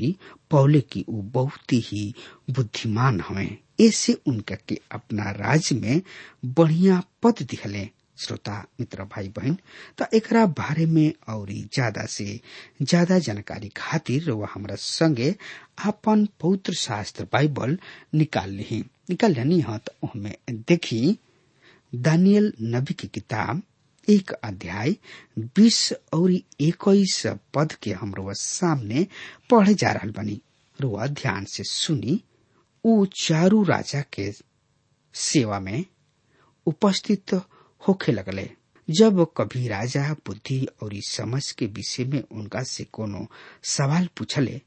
पौले 0.50 0.80
की 0.80 1.04
ऊ 1.08 1.22
बहुत 1.22 1.72
ही 1.72 2.14
बुद्धिमान 2.50 3.20
हवे। 3.20 3.58
ऐसे 3.78 4.12
उनका 4.26 4.56
के 4.68 4.80
अपना 4.92 5.30
राज्य 5.30 5.74
में 5.76 6.02
बढ़िया 6.44 7.02
पद 7.22 7.42
दिखले। 7.50 7.88
श्रोता, 8.18 8.64
मित्र 8.80 9.04
भाई 9.04 9.28
बहन 9.36 9.56
त 10.00 10.08
एक 10.14 10.32
बारे 10.58 10.86
में 10.86 11.12
और 11.28 11.50
ज़्यादा 11.74 12.04
से 12.06 12.40
ज़्यादा 12.82 13.18
जानकारी 13.18 13.68
खातिर 13.76 14.30
वह 14.30 14.48
हमरा 14.54 14.74
संगे 14.76 15.34
अपन 15.86 16.26
पौत्र 16.40 16.72
शास्त्र 16.74 17.24
बाइबल 17.32 17.78
निकाल 18.14 18.50
ली। 18.50 18.84
निकाल 19.10 19.34
लेनी 19.34 19.62
तो 19.86 20.06
हमें 20.06 20.34
देखी 20.50 21.18
दानियल 21.92 22.52
नबी 22.62 22.94
की 22.94 23.08
किताब, 23.08 23.62
एक 24.08 24.30
अध्याय, 24.32 24.94
बीस 25.38 25.92
और 26.12 26.30
इक्कीस 26.32 27.22
पद 27.54 27.72
के 27.82 27.92
हमरो 27.92 28.34
सामने 28.34 29.06
पढ़े 29.50 29.74
जा 29.74 29.92
रहा 29.92 30.10
बनी। 30.12 30.40
रुआ 30.78 31.06
ध्यान 31.06 31.44
से 31.44 31.64
सुनी 31.64 32.20
उ 32.88 33.04
चारू 33.22 33.62
राजा 33.68 34.00
के 34.12 34.30
सेवा 35.14 35.58
में 35.60 35.84
उपस्थित 36.66 37.34
होखे 37.82 38.12
लगले। 38.12 38.48
जब 38.88 39.26
कभी 39.36 39.66
राजा 39.68 40.02
बुद्धि 40.26 40.64
और 40.82 40.92
समझ 41.08 41.50
के 41.58 41.66
विषय 41.78 42.04
में 42.12 42.22
उनका 42.22 42.62
से 42.72 42.84
कोनो 42.92 43.26
सवाल 43.76 44.08
पूछले, 44.18 44.60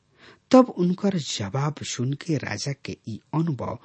तब 0.51 0.69
उनकर 0.79 1.17
जवाब 1.17 1.75
सुन 1.91 2.13
के 2.21 2.37
राजा 2.37 2.71
के 2.85 2.97
ई 3.09 3.19
अनुभव 3.33 3.77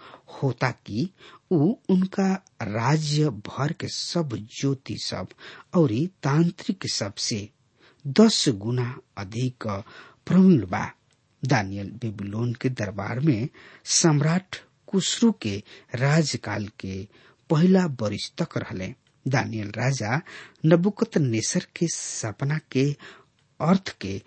होता 0.43 0.71
कि 0.87 1.09
उ 1.53 1.73
उनका 1.91 2.33
राज्य 2.63 3.29
भर 3.49 3.73
के 3.81 3.89
सब 3.97 4.37
ज्योति 4.61 4.97
सब 5.05 5.29
और 5.81 5.93
तांत्रिक 6.23 6.89
सबसे 6.93 7.49
दस 8.21 8.45
गुना 8.65 8.95
अधिक 9.19 9.67
प्रवीण 10.27 10.67
बा। 10.71 10.85
दानियल 11.53 11.91
बेबीलोन 12.03 12.53
के 12.61 12.69
दरबार 12.81 13.21
में 13.21 13.49
सम्राट 14.01 14.57
कुसरू 14.93 15.31
के 15.43 15.57
राजकाल 15.95 16.67
के 16.81 17.03
पहला 17.51 17.87
बरिस 18.01 18.31
तक 18.43 18.57
रहले। 18.59 18.95
दानियल 19.27 19.71
राजा 19.77 20.21
नबुकत 20.67 21.17
नेसर 21.19 21.67
के 21.77 21.87
सपना 21.95 22.59
के 22.73 22.85
अर्थ 23.61 23.97
के 24.01 24.21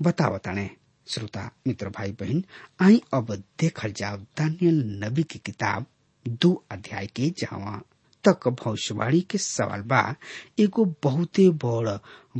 बतावताने 0.00 0.68
श्रोता, 1.06 1.50
मित्र 1.66 1.88
भाई 1.96 2.12
बहन 2.20 2.42
आई 2.82 3.00
अब 3.14 3.32
देखल 3.60 3.92
जाओ 3.96 4.16
दानियल 4.38 4.82
नबी 5.04 5.22
की 5.32 5.38
किताब 5.46 5.86
दो 6.26 6.52
अध्याय 6.72 7.06
के 7.16 7.28
जहाँ 7.40 7.82
तक 8.24 8.48
भविष्यवाणी 8.64 9.20
के 9.30 9.38
सवाल 9.38 9.80
बा, 9.92 10.14
एगो 10.58 10.84
बहुते 11.04 11.48
बड़ 11.64 11.96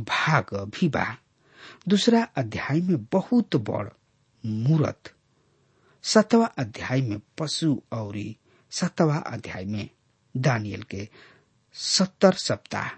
भाग 0.09 0.53
भी 0.79 0.87
बा। 0.95 1.05
दूसरा 1.89 2.21
अध्याय 2.37 2.79
में 2.87 3.05
बहुत 3.13 3.55
बड़ 3.69 3.87
मूर्त। 4.45 5.13
सतवा 6.03 6.45
अध्याय 6.45 7.01
में 7.01 7.19
पशु 7.37 7.81
और। 7.91 8.33
सतवा 8.71 9.17
अध्याय 9.17 9.65
में 9.65 9.89
दानियल 10.37 10.83
के 10.83 11.09
सत्तर 11.73 12.33
सप्ताह। 12.33 12.89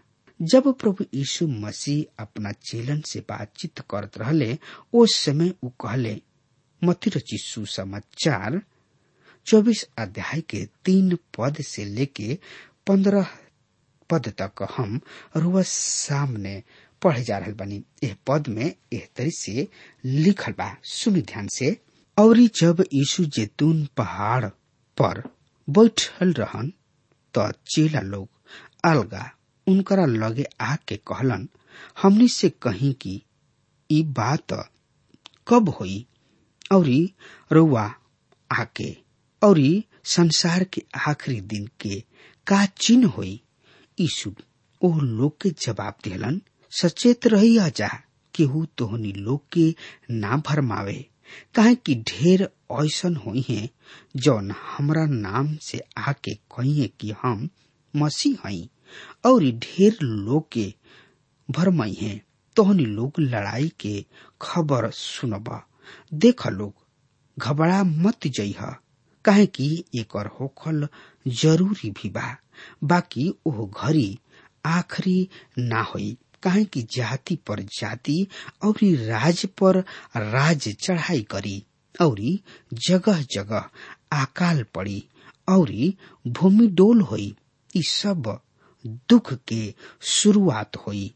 जब 0.42 0.74
प्रभु 0.74 1.06
यीशु 1.14 1.48
मसीह 1.48 2.24
अपना 2.24 2.52
चेलन 2.52 3.02
से 3.02 3.20
बातचीत 3.20 3.80
करत 3.80 4.18
रहले 4.18 4.58
उस 4.94 5.16
समय 5.16 5.54
उ 5.64 5.70
कहले 5.70 6.22
मती 6.84 7.10
रची 7.10 7.38
सुसमाचार। 7.38 8.62
चौबीस 9.46 9.88
अध्याय 9.98 10.42
के 10.42 10.66
तीन 10.86 11.18
पद 11.38 11.62
से 11.62 11.86
लेके 11.86 12.40
पंद्रह 12.88 13.28
पद 14.10 14.34
तक 14.42 14.68
हम 14.78 15.02
रुआ 15.38 15.62
सामने 15.62 16.64
पढ़े 17.02 17.24
जा 17.24 17.38
रहे 17.38 17.52
बनी। 17.54 17.84
एह 18.04 18.16
पद 18.28 18.48
में 18.48 18.66
एह 18.66 19.08
तरी 19.16 19.32
से 19.32 19.68
लिखल 20.06 20.52
बा, 20.52 20.76
सुनि 20.84 21.22
ध्यान 21.22 21.48
से। 21.48 21.78
और 22.18 22.38
जब 22.38 22.84
यीशु 22.94 23.26
जैतून 23.26 23.86
पहाड़ 23.98 24.46
पर 24.98 25.22
बैठल 25.68 26.34
रहन, 26.34 26.74
त 27.38 27.54
चेला 27.68 28.02
लोग 28.02 28.30
अलगा, 28.86 29.32
उनकरा 29.68 30.06
लगे 30.06 30.46
आके 30.62 30.96
कहलन, 30.96 31.48
हमनी 32.02 32.28
से 32.28 32.50
कहीं 32.50 32.94
कि 32.94 33.22
ई 33.92 34.04
बात 34.04 34.54
कब 35.48 35.70
होई? 35.70 36.06
और 36.72 36.88
रउआ 37.52 37.84
आके 38.52 38.96
और 39.42 39.60
संसार 40.06 40.64
के 40.64 40.84
आखिरी 41.08 41.42
दिन 41.42 41.68
के 41.82 42.04
का 42.48 42.66
चिन्ह 42.66 43.08
होई? 43.08 43.42
यीशु 44.00 44.34
ओ 44.82 45.00
लोग 45.00 45.42
के 45.42 45.50
जवाब 45.50 45.94
दिलन 46.04 46.42
सचेत 46.82 47.28
रही 47.28 47.58
जा 47.78 47.88
केहू 48.36 48.66
तोहनी 48.78 49.12
लोग 49.14 49.42
के 49.54 49.74
ना 50.12 50.38
भरमावे। 50.48 51.06
काहे 51.56 51.76
कि 51.76 51.96
ढेर 52.08 52.42
ऐसन 52.82 53.16
हुई 53.16 53.44
है, 53.50 53.70
जौन 54.16 54.52
हमरा 54.52 55.06
नाम 55.06 55.56
से 55.62 55.82
आके 55.98 56.34
कहिए 56.56 56.88
कि 57.00 57.14
हम 57.22 57.48
मसीह 57.94 58.38
हई 58.46 58.70
और 59.26 59.44
ढेर 59.66 59.98
लोग 60.02 60.48
के 60.52 60.74
भरमई 61.50 61.94
है, 62.02 62.22
तोहनी 62.56 62.86
लोग 62.86 63.20
लड़ाई 63.20 63.72
के 63.80 64.06
खबर 64.42 64.90
सुनबा। 64.92 65.64
देख 66.14 66.46
लोग, 66.48 66.74
घबरा 67.38 67.84
मत 67.84 68.28
जइह, 68.28 68.62
काहे 69.26 69.46
कि 69.46 69.68
एकर 70.00 70.28
होखल 70.40 70.88
ज़रूरी 71.42 71.90
भी 71.90 72.10
बा, 72.10 72.36
बाकी 72.84 73.30
ओह 73.46 73.66
घड़ी 73.68 74.18
आखिरी 74.66 75.28
ना 75.60 75.82
होई। 75.82 76.18
काहे 76.48 76.64
कि 76.66 76.82
जाति 76.82 77.36
पर 77.36 77.60
जाति, 77.60 78.28
और 78.64 78.74
राज 78.84 79.46
पर 79.46 79.78
राज 80.18 80.70
चढ़ाई 80.70 81.22
करी, 81.22 81.64
और 82.02 82.20
जगह 82.74 83.22
जगह 83.22 83.70
अकाल 84.22 84.64
पड़ी, 84.64 85.04
और 85.50 85.72
भूमि 86.28 86.68
डोल 86.68 87.02
होई 87.02 87.36
सब 87.78 88.40
दुख 88.86 89.34
के 89.34 89.74
शुरुआत 90.02 90.76
होई। 90.76 91.14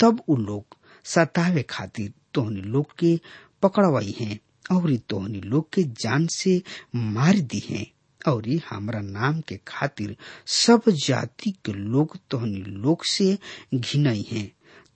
तब 0.00 0.22
उ 0.28 0.36
लोग 0.36 0.76
सतावे 1.04 1.62
खातिर 1.62 2.12
तोहनी 2.34 2.60
लोग 2.60 2.86
के 2.98 3.20
पकड़वाई 3.62 4.14
हैं, 4.20 4.40
और 4.76 4.96
तोहनी 4.96 5.40
लोग 5.40 5.72
के 5.72 5.82
जान 5.82 6.26
से 6.26 6.62
मार 6.96 7.38
दी 7.38 7.62
हैं। 7.70 7.86
और 8.28 8.48
हमारा 8.68 9.00
नाम 9.02 9.40
के 9.48 9.56
खातिर 9.68 10.16
सब 10.60 10.82
जाति 11.06 11.50
के 11.64 11.72
लोग 11.72 12.16
तोहनी 12.30 12.62
लोग 12.82 13.04
से 13.10 13.36
घिनई 13.74 14.24
हैं। 14.30 14.50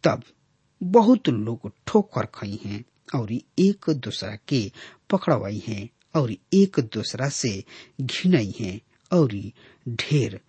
तब 0.04 0.22
बहुत 0.80 1.28
लोग 1.28 1.70
ठोकर 1.86 2.26
खई 2.34 2.58
हैं 2.64 2.84
और 3.18 3.32
एक 3.32 3.90
दूसरा 4.04 4.34
के 4.48 4.60
पकड़वाई 5.10 5.62
हैं 5.66 5.88
और 6.20 6.32
एक 6.54 6.80
दूसरा 6.94 7.28
से 7.38 7.52
घिनई 8.00 8.52
हैं 8.60 8.80
और 9.10 9.34
ढेर 9.88 10.40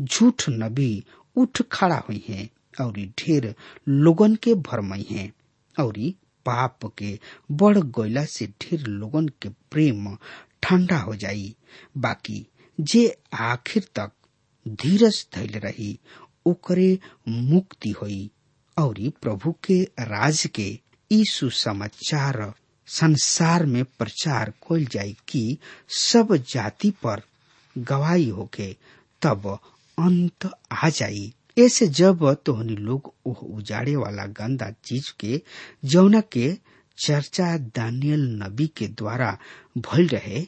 झूठ 0.00 0.48
नबी 0.48 0.92
उठ 1.36 1.62
खड़ा 1.72 1.96
हुई 2.08 2.22
हैं 2.28 2.48
और 2.84 2.92
ढेर 3.18 3.54
लोगन 3.88 4.34
के 4.44 4.54
भरमई 4.68 5.06
हैं 5.10 5.32
और 5.76 5.98
पाप 6.46 6.86
के 6.98 7.18
बढ़ 7.52 7.78
गईला 7.78 8.24
से 8.24 8.46
ढेर 8.46 8.86
लोगन 8.86 9.28
के 9.28 9.48
प्रेम 9.48 10.16
ठंडा 10.62 10.98
हो 10.98 11.14
जाई। 11.16 11.54
बाकी 11.98 12.46
जे 12.80 13.16
आखिर 13.34 13.84
तक 13.94 14.12
धीरज 14.68 15.26
धैल 15.34 15.58
रही, 15.58 15.98
ओकरे 16.46 16.98
मुक्ति 17.28 17.90
होई। 17.90 18.30
और 18.78 18.94
प्रभु 19.22 19.52
के 19.64 19.82
राज 19.84 20.46
के 20.54 20.78
यीशु 21.12 21.50
समाचार 21.50 22.52
संसार 22.86 23.66
में 23.66 23.84
प्रचार 23.84 24.50
कल 24.50 24.84
जाई 24.84 25.16
कि 25.28 25.58
सब 25.88 26.36
जाति 26.36 26.90
पर 26.90 27.22
गवाही 27.78 28.28
होके 28.28 28.76
तब 29.22 29.58
अंत 29.98 30.50
आ 30.72 30.88
जाई। 30.88 31.34
ऐसे 31.56 31.86
जब 31.98 32.24
तोहनी 32.46 32.76
लोग 32.76 33.12
ओह 33.26 33.38
उजाड़े 33.56 33.94
वाला 33.96 34.24
गंदा 34.38 34.70
चीज़ 34.84 35.12
के, 35.20 35.40
जौना 35.84 36.20
के 36.32 36.52
चर्चा 36.98 37.56
दानियल 37.76 38.20
नबी 38.42 38.66
के 38.76 38.86
द्वारा 38.88 39.36
भल 39.78 40.06
रहे 40.08 40.40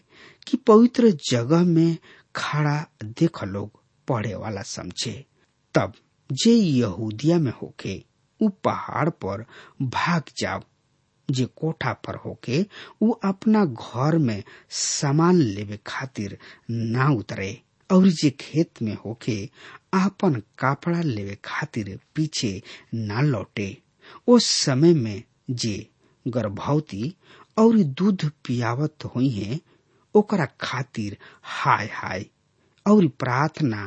कि 0.47 0.57
पवित्र 0.67 1.11
जगह 1.31 1.65
में 1.65 1.97
खड़ा 2.37 2.79
देख 3.05 3.43
लोग 3.45 3.81
पढ़े 4.09 4.35
वाला 4.35 4.63
समझे, 4.63 5.25
तब 5.75 5.93
जे 6.31 6.53
यहूदिया 6.55 7.39
में 7.39 7.53
होके 7.63 8.03
उ 8.41 8.49
पहाड़ 8.65 9.09
पर 9.25 9.45
भाग 9.83 10.23
जाओ, 10.39 10.61
जे 11.29 11.45
कोठा 11.57 11.93
पर 12.07 12.15
होके 12.25 12.65
उ 13.03 13.11
अपना 13.25 13.65
घर 13.65 14.19
में 14.19 14.43
सामान 14.71 15.37
लेवे 15.37 15.79
खातिर 15.87 16.39
ना 16.71 17.09
उतरे। 17.19 17.53
और 17.91 18.07
जे 18.09 18.31
खेत 18.41 18.83
में 18.83 18.95
होके 19.05 19.39
आपन 19.95 20.35
कपड़ा 20.59 21.01
लेवे 21.01 21.37
खातिर 21.45 21.99
पीछे 22.15 22.61
ना 22.95 23.21
लौटे। 23.23 23.77
उस 24.29 24.47
समय 24.65 24.95
में 24.95 25.23
जे 25.51 25.77
गर्भवती 26.27 27.15
और 27.59 27.77
दूध 27.79 28.31
पियावत 28.45 29.05
हुई 29.15 29.29
है, 29.31 29.61
ओकरा 30.15 30.47
खातिर 30.61 31.17
हाय 31.43 31.89
हाय 31.93 32.27
और 32.87 33.07
प्रार्थना 33.19 33.87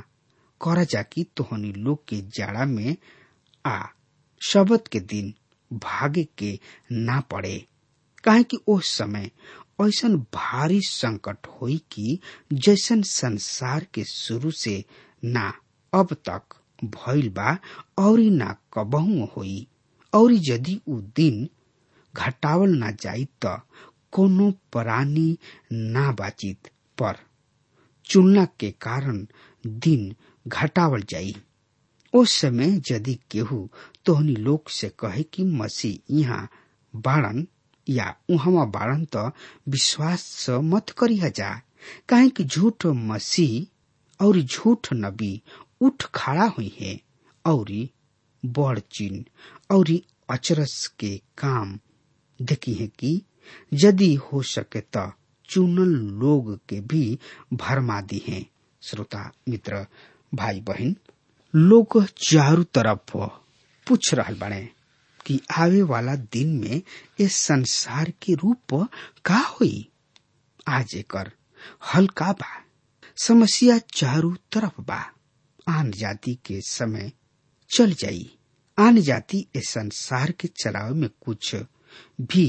कर 0.62 0.84
जा 0.84 1.02
कि 1.02 1.26
तोहनी 1.38 1.72
लोग 1.72 2.04
के 2.08 2.22
जाड़ा 2.38 2.66
में 2.66 2.96
आ 3.66 3.80
शबद 4.42 4.88
के 4.92 5.00
दिन 5.00 5.34
भागे 5.72 6.24
के 6.38 6.60
ना 6.92 7.20
पड़े। 7.32 7.58
काहे 8.24 8.44
कि 8.44 8.58
उस 8.68 8.88
समय 8.98 9.30
ऐसन 9.82 10.16
भारी 10.36 10.80
संकट 10.86 11.48
होई 11.62 11.78
कि 11.92 12.20
जैसन 12.54 13.02
संसार 13.10 13.86
के 13.94 14.04
शुरू 14.12 14.52
से 14.62 14.84
ना 15.24 15.52
अब 15.94 16.14
तक 16.30 16.56
भइल 16.84 17.30
बा, 17.38 17.58
और 18.00 18.20
ना 18.20 18.56
कबहू 18.74 19.26
होई। 19.36 19.68
और 20.14 20.32
यदि 20.50 20.80
उ 20.90 21.00
दिन 21.16 21.48
घटावल 22.14 22.76
ना 22.78 22.92
जाई 23.02 23.28
त 23.46 23.60
कोनो 24.14 24.52
प्राणी 24.72 25.38
ना 25.72 26.12
बाचित 26.20 26.68
पर 26.98 27.16
चुनना 28.10 28.46
के 28.60 28.72
कारण 28.82 29.26
दिन 29.66 30.14
घटावल 30.46 31.02
जाई। 31.10 31.36
उस 32.14 32.32
समय 32.42 32.80
यदि 32.92 33.14
केहू 33.32 33.68
तोहनी 34.06 34.36
लोग 34.36 34.70
से 34.80 34.90
कहे 35.00 35.24
कि 35.34 35.44
मसीह 35.62 36.16
यहाँ 36.20 36.48
बाड़न 36.94 37.46
या 37.90 38.16
उहवा 38.30 38.66
बाड़न 38.76 39.06
त 39.16 39.32
विश्वास 39.70 40.46
मत 40.50 40.90
करिया 40.90 41.30
जा 41.30 41.50
काहे 42.10 42.30
कि 42.30 42.44
झूठ 42.44 42.86
मसीह 42.86 44.26
और 44.26 44.40
झूठ 44.42 44.88
नबी 44.94 45.42
उठ 45.82 46.04
खड़ा 46.16 46.46
हुई 46.58 46.76
है। 46.80 47.00
और 47.46 47.72
बड़ 48.46 48.80
चिन्ह 48.80 49.76
और 49.76 50.00
अचरस 50.30 50.88
के 51.00 51.16
काम 51.38 51.80
देखी 52.40 52.74
है 52.74 52.88
कि 52.88 53.22
यदि 53.74 54.14
हो 54.16 54.42
सके 54.42 54.82
त 54.98 55.12
चुनल 55.50 55.94
लोग 56.20 56.56
के 56.70 56.80
भी 56.82 57.20
भरमा 57.54 58.02
दी 58.02 58.22
है। 58.28 58.46
श्रोता, 58.82 59.32
मित्र 59.50 59.86
भाई 60.34 60.60
बहन 60.62 60.96
लोग 61.56 62.04
चारों 62.06 62.64
तरफ़ 62.64 63.18
पूछ 63.88 64.14
रहा 64.14 64.34
बने 64.34 64.70
कि 65.30 65.40
आवे 65.62 65.82
वाला 65.92 66.16
दिन 66.34 66.50
में 66.60 66.82
इस 67.26 67.36
संसार 67.36 68.12
के 68.24 68.34
रूप 68.44 68.74
का 69.26 69.38
हुई? 69.60 69.88
आज 70.68 70.96
एकर 70.96 71.32
हल्का 71.94 72.32
बा, 72.40 72.48
समस्या 73.26 73.78
चारों 73.96 74.34
तरफ़ 74.52 74.82
बा। 74.88 75.00
आन 75.70 75.92
जाति 75.92 76.34
के 76.46 76.60
समय 76.68 77.12
चल 77.70 77.94
जाई। 78.00 78.30
आन 78.78 79.00
जाति 79.02 79.46
इस 79.56 79.70
संसार 79.70 80.32
के 80.40 80.48
चलावे 80.64 80.94
में 81.00 81.10
कुछ 81.26 81.56
भी 82.32 82.46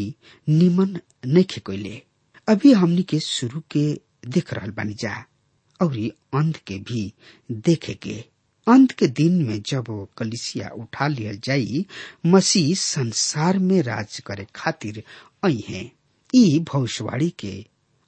निमन 0.49 0.99
नहीं 1.27 1.61
कोइले 1.67 2.01
अभी 2.49 2.73
हमनी 2.73 3.03
के 3.11 3.19
शुरू 3.21 3.61
के 3.71 3.83
देख 4.35 4.53
रहल 4.55 4.71
बानी 4.77 4.95
जा 5.03 5.15
और 5.81 5.97
अंत 6.39 6.57
के 6.67 6.79
भी 6.89 7.13
देखे 7.69 7.95
के 8.07 8.25
अंत 8.71 8.93
के 8.99 9.07
दिन 9.21 9.43
में 9.47 9.61
जब 9.67 9.85
कलिसिया 10.19 10.69
उठा 10.79 11.07
लियल 11.09 11.39
जाई, 11.45 11.85
मसीह 12.27 12.75
संसार 12.79 13.59
में 13.59 13.81
राज 13.83 14.19
करे 14.27 14.47
खातिर 14.55 15.03
है। 15.69 15.85
भविष्यवाणी 16.73 17.29
के 17.39 17.53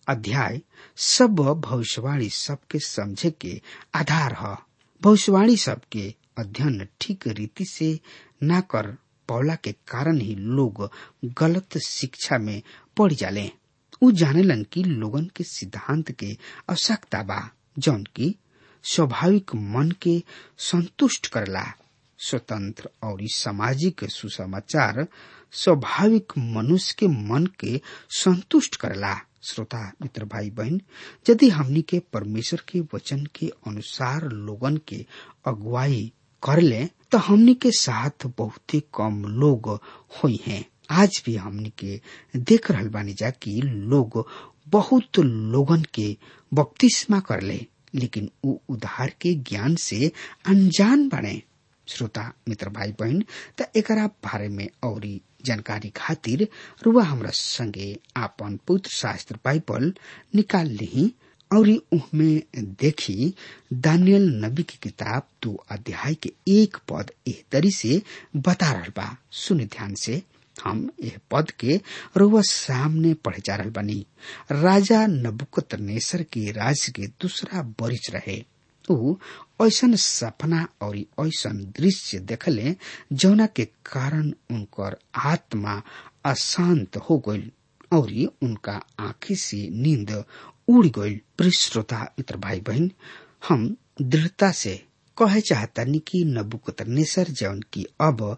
अध्याय, 0.07 0.61
सब 0.97 1.35
भविष्यवाणी 1.67 2.29
सबके 2.33 2.79
समझे 2.87 3.31
के 3.41 3.61
आधार 3.95 4.33
है। 4.41 4.57
भविष्यवाणी 5.03 5.57
सबके 5.57 6.13
अध्ययन 6.39 6.87
ठीक 7.01 7.27
रीति 7.39 7.65
से 7.71 7.99
ना 8.43 8.61
कर 8.75 8.87
पौला 9.29 9.55
के 9.65 9.73
कारण 9.89 10.21
ही 10.21 10.35
लोग 10.35 10.89
गलत 11.41 11.79
शिक्षा 11.87 12.39
में 12.39 12.61
पड़ 12.97 13.13
जाले। 13.13 13.51
उ 14.03 14.11
जानेलन 14.21 14.63
की 14.73 14.83
लोगन 14.85 15.25
के 15.37 15.45
सिद्धांत 15.45 16.11
के 16.21 16.33
आवश्यकता 16.71 17.23
बा 17.23 17.41
जौन 17.79 18.03
की 18.17 18.35
स्वाभाविक 18.85 19.55
मन 19.55 19.91
के 20.03 20.23
संतुष्ट 20.59 21.27
करला। 21.27 21.65
स्वतंत्र 22.19 22.89
और 23.03 23.19
सामाजिक 23.23 24.05
सुसमाचार 24.05 25.07
स्वाभाविक 25.53 26.33
मनुष्य 26.39 26.95
के 26.99 27.07
मन 27.07 27.47
के 27.61 27.81
संतुष्ट 28.11 28.77
करला। 28.77 29.15
श्रोता, 29.43 29.93
मित्र 30.03 30.25
भाई 30.25 30.51
बहन 30.51 30.81
यदि 31.31 31.49
हमनी 31.49 31.83
के 31.83 31.99
परमेश्वर 32.13 32.63
के 32.69 32.81
वचन 32.95 33.27
के 33.35 33.47
अनुसार 33.67 34.29
लोगन 34.29 34.77
के 34.77 35.07
अगुवाई 35.47 36.13
कर 36.43 36.61
ले 36.61 36.85
तो 37.11 37.19
हमनी 37.19 37.55
के 37.55 37.71
साथ 37.71 38.27
बहुत 38.39 38.75
ही 38.75 38.81
कम 38.81 39.25
लोग 39.25 39.69
हुई 40.19 40.41
हैं। 40.47 40.65
आज 40.91 41.23
भी 41.27 41.37
हमनी 41.37 41.73
के 41.79 42.01
देख 42.37 42.71
रहल 42.71 42.89
बानी 42.89 43.13
जा 43.13 43.31
कि 43.31 43.61
लोग 43.65 44.27
बहुत 44.69 45.19
लोगन 45.19 45.83
के 45.95 46.17
बपतिस्मा 46.55 47.21
कर 47.21 47.41
ले। 47.41 47.67
लेकिन 47.95 48.31
उ 48.45 48.55
उधार 48.75 49.13
के 49.21 49.35
ज्ञान 49.49 49.75
से 49.87 50.11
अनजान 50.49 51.09
बने। 51.09 51.41
श्रोता, 51.89 52.33
मित्र 52.49 52.69
भाई 52.71 52.93
बहन 53.01 53.23
त 53.61 53.71
एकरा 53.77 54.07
बारे 54.25 54.49
में 54.49 54.69
और 54.85 55.07
जानकारी 55.47 55.89
खातिर 55.97 56.47
रुआ 56.87 57.03
हमरा 57.05 57.31
संगे 57.35 57.97
आपन 58.17 58.59
पुत्र 58.67 58.91
शास्त्र 58.91 59.39
बाइबल 59.45 59.93
निकाल 60.35 60.69
ली 60.81 61.13
और 61.51 61.69
उहमें 61.93 62.43
देखी 62.81 63.33
दानियल 63.87 64.29
नबी 64.45 64.63
की 64.63 64.79
किताब 64.83 65.27
दो 65.43 65.55
अध्याय 65.71 66.15
के 66.23 66.33
एक 66.61 66.77
पद 66.91 67.11
एह 67.29 67.43
तरी 67.53 67.71
से 67.77 68.01
बता 68.37 68.71
रहा 68.73 68.93
बा। 68.97 69.17
सुन 69.41 69.59
ध्यान 69.65 69.95
से। 70.05 70.23
हम 70.65 70.89
यह 71.05 71.19
पद 71.31 71.51
के 71.61 71.81
रुआ 72.17 72.41
सामने 72.51 73.13
पढ़े 73.25 73.43
जा 73.47 73.57
रहा 73.57 73.71
बनी। 73.81 74.05
राजा 74.53 75.07
नबुकत 75.07 75.75
नेसर 75.81 76.23
के 76.33 76.51
राज 76.53 76.87
के 76.97 77.07
दूसरा 77.23 77.63
बरिच 77.81 78.11
रहे। 78.15 78.43
ऊ 78.91 79.15
ऐसन 79.67 79.95
सपना 79.97 80.67
और 80.83 80.97
ऐसन 81.27 81.59
दृश्य 81.79 82.19
देखले 82.31 82.75
जौना 83.13 83.47
के 83.57 83.65
कारण 83.87 84.33
उनकर 84.51 84.97
आत्मा 85.33 85.81
अशांत 86.31 86.97
हो 87.11 87.19
गई 87.29 87.51
और 87.97 88.11
उनका 88.43 88.81
आँखें 89.01 89.35
से 89.45 89.69
नींद 89.83 90.11
उड़ 90.69 90.87
गई 90.99 91.15
प्रिय 91.39 91.85
मित्र 92.19 92.37
भाई 92.47 92.61
बहन 92.69 92.91
हम 93.49 93.75
दृढ़ता 94.03 94.51
से 94.63 94.81
कहे 95.19 95.41
चाहतानी 95.41 95.99
कि 95.99 96.25
नबुकतनेसर 96.25 97.29
जौन 97.41 97.61
की 97.73 97.85
अब 98.01 98.37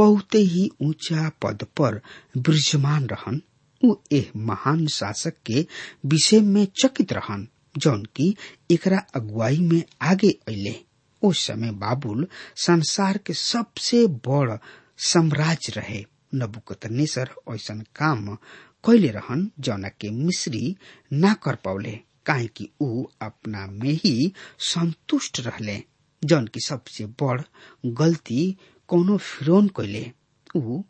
बहुत 0.00 0.34
ही 0.34 0.68
ऊँचा 0.82 1.28
पद 1.42 1.62
पर 1.80 2.00
विराजमान 2.36 3.06
रहन। 3.06 3.40
उ 3.82 3.94
एह 4.12 4.30
महान 4.36 4.86
शासक 4.86 5.34
के 5.46 5.66
विषय 6.06 6.40
में 6.40 6.66
चकित 6.82 7.12
रहन, 7.12 7.46
जौन 7.78 8.04
की 8.16 8.34
एकरा 8.70 8.98
अगुवाई 9.14 9.58
में 9.60 9.82
आगे 10.02 10.30
अले 10.48 10.74
उस 11.22 11.46
समय 11.46 11.70
बाबुल 11.70 12.26
संसार 12.56 13.18
के 13.18 13.32
सबसे 13.34 14.06
बड़ 14.28 14.56
साम्राज्य 14.98 15.72
रहे। 15.76 16.04
नबुकतनेसर 16.34 17.30
ऐसन 17.54 17.80
काम 17.96 18.34
कैले 18.84 19.08
रहन, 19.08 19.50
जौना 19.60 19.88
के 19.88 20.10
मिश्री 20.10 20.76
ना 21.12 21.32
कर 21.42 21.54
पौले 21.54 21.98
काहे 22.26 22.46
कि 22.46 22.68
ऊ 22.80 23.04
अपना 23.22 23.66
में 23.66 23.92
ही 24.04 24.32
संतुष्ट 24.58 25.40
रहले। 25.40 25.82
जौन 26.30 26.46
की 26.54 26.60
सबसे 26.66 27.04
बड़ 27.22 27.40
गलती 28.00 28.40
कोनो 28.88 29.16
फिरौन 29.28 29.68
कैले 29.76 30.10
ऊ 30.56 30.82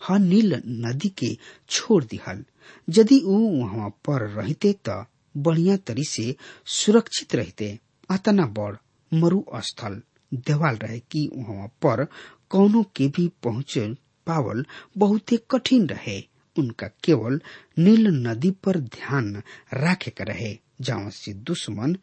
ह 0.00 0.16
नील 0.18 0.54
नदी 0.86 1.08
के 1.18 1.36
छोड़ 1.68 2.02
दिहल। 2.04 2.44
यदि 2.88 3.18
ऊ 3.24 3.38
वहाँ 3.62 3.88
पर 4.06 4.26
रहते 4.36 4.72
त 4.88 5.04
बढ़िया 5.34 5.76
तरी 5.86 6.04
से 6.04 6.34
सुरक्षित 6.76 7.34
रहते। 7.34 7.78
अतना 8.10 8.46
बड़ 8.58 8.74
मरु 9.12 9.42
स्थल 9.68 10.00
देवाल 10.48 10.76
रहे 10.82 10.98
कि 11.12 11.28
वहाँ 11.34 11.66
पर 11.82 12.04
कौनो 12.50 12.82
के 12.96 13.08
भी 13.16 13.26
पहुँच 13.44 13.78
पावल 14.26 14.64
बहुत 14.98 15.34
कठिन 15.50 15.86
रहे। 15.88 16.20
उनका 16.56 16.86
केवल 17.04 17.40
नील 17.78 18.06
नदी 18.26 18.50
पर 18.64 18.78
ध्यान 18.80 19.42
रखे 19.74 20.12
रहे, 20.24 20.56
जहाँ 20.80 21.10
से 21.10 21.32
दुश्मन 21.50 21.96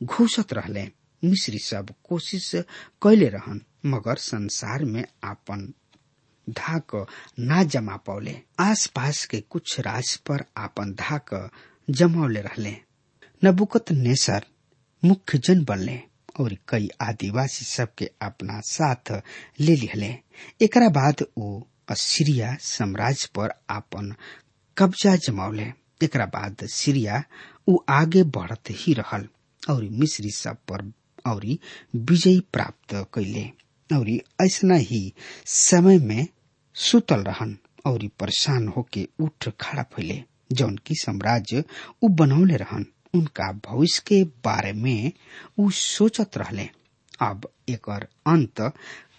घुसत 0.00 0.52
रहले। 0.54 0.88
मिश्री 1.22 1.58
सब 1.58 1.94
कोशिश 2.08 2.50
कैले 3.02 3.28
रहन, 3.28 3.60
मगर 3.86 4.16
संसार 4.16 4.84
में 4.84 5.04
आपन 5.24 5.72
धाक 6.46 7.06
ना 7.38 7.62
जमा 7.62 7.96
पौले 7.96 8.36
आस 8.60 8.86
पास 8.86 9.24
के 9.24 9.40
कुछ 9.40 9.78
राज 9.80 10.16
पर 10.16 10.44
आपन 10.56 10.92
धाक 10.92 11.50
जमौले 11.90 12.40
रहले। 12.40 12.76
नबुकत 13.42 13.90
नेसर 13.92 14.46
मुख्य 15.02 15.38
जन 15.38 15.64
बनले 15.64 16.00
और 16.40 16.56
कई 16.68 16.88
आदिवासी 17.00 17.64
सबके 17.64 18.10
अपना 18.22 18.60
साथ 18.60 19.12
ले 19.60 19.76
लिहले। 19.76 20.14
एकरा 20.60 20.88
बाद 20.88 21.24
वो 21.38 21.68
असीरिया 21.88 22.54
साम्राज्य 22.60 23.28
पर 23.34 23.52
आपन 23.70 24.14
कब्जा 24.76 25.14
जमावले। 25.16 25.72
एकरा 26.02 26.26
बाद 26.26 26.66
सीरिया 26.66 27.22
उ 27.68 27.76
आगे 27.88 28.22
बढ़त 28.36 28.70
ही 28.70 28.92
रहल 28.94 29.28
और 29.70 29.84
मिस्री 29.92 30.30
सब 30.30 30.56
पर 30.68 30.92
और 31.26 31.46
विजय 31.96 32.40
प्राप्त 32.52 32.94
कैले 33.14 33.44
और 33.90 34.10
ऐसा 34.44 34.74
ही 34.90 35.12
समय 35.46 35.98
में 35.98 36.26
सुतल 36.76 37.22
रहन 37.24 37.56
और 37.86 38.06
परेशान 38.20 38.68
होके 38.68 39.08
उठ 39.20 39.48
खड़ा 39.60 39.82
फैले। 39.94 40.22
जौन 40.52 40.76
की 40.86 40.94
साम्राज्य 40.94 41.64
उ 42.02 42.08
बनौले 42.08 42.56
रहन, 42.56 42.84
उनका 43.14 43.50
भविष्य 43.66 44.02
के 44.06 44.22
बारे 44.44 44.72
में 44.72 45.12
उ 45.58 45.70
सोचत 45.70 46.36
रहले। 46.36 46.68
अब 47.22 47.48
एकर 47.68 48.06
अंत 48.26 48.60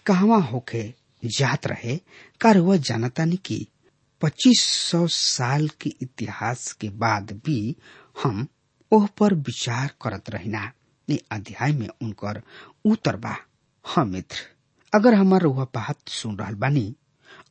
कहवा 0.06 0.36
होके 0.42 0.82
जात 1.22 1.66
रहे 1.66 1.96
कार 2.40 2.58
वह 2.58 2.76
जानतानी 2.76 3.36
की 3.36 3.66
पच्चीस 4.22 4.60
सौ 4.60 5.06
साल 5.06 5.68
के 5.80 5.90
इतिहास 6.02 6.72
के 6.72 6.88
बाद 7.04 7.32
भी 7.46 7.76
हम 8.22 8.46
ओह 8.92 9.06
पर 9.18 9.34
विचार 9.34 9.90
करत 10.02 10.30
रहिना। 10.30 10.70
ये 11.12 11.22
अध्याय 11.32 11.72
में 11.72 11.88
उनकर 12.02 12.42
उतर 12.84 13.16
बा। 13.16 13.36
हाँ 13.84 14.04
मित्र, 14.04 14.36
अगर 14.94 15.14
हमार 15.14 15.40
रुआ 15.40 15.64
बात 15.64 16.08
सुन 16.08 16.36
रहा 16.36 16.50
बानी, 16.50 16.94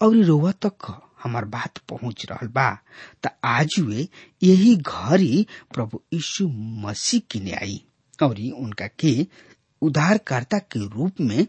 और 0.02 0.16
रुआ 0.16 0.52
तक 0.52 1.02
हमार 1.24 1.46
बात 1.46 1.78
पहुँच 1.90 2.26
रहल 2.32 2.48
बा, 2.48 2.78
त 3.26 3.30
आज 3.44 3.76
वे 3.80 4.08
यही 4.44 4.76
घड़ी 4.76 5.46
प्रभु 5.74 6.02
यीशु 6.14 6.48
मसीह 6.88 7.22
किने 7.32 7.52
आई, 7.52 7.84
और 8.24 8.40
उनका 8.58 8.88
के 8.88 9.28
उद्धारकर्ता 9.82 10.60
के 10.60 10.88
रूप 10.88 11.22
में 11.22 11.48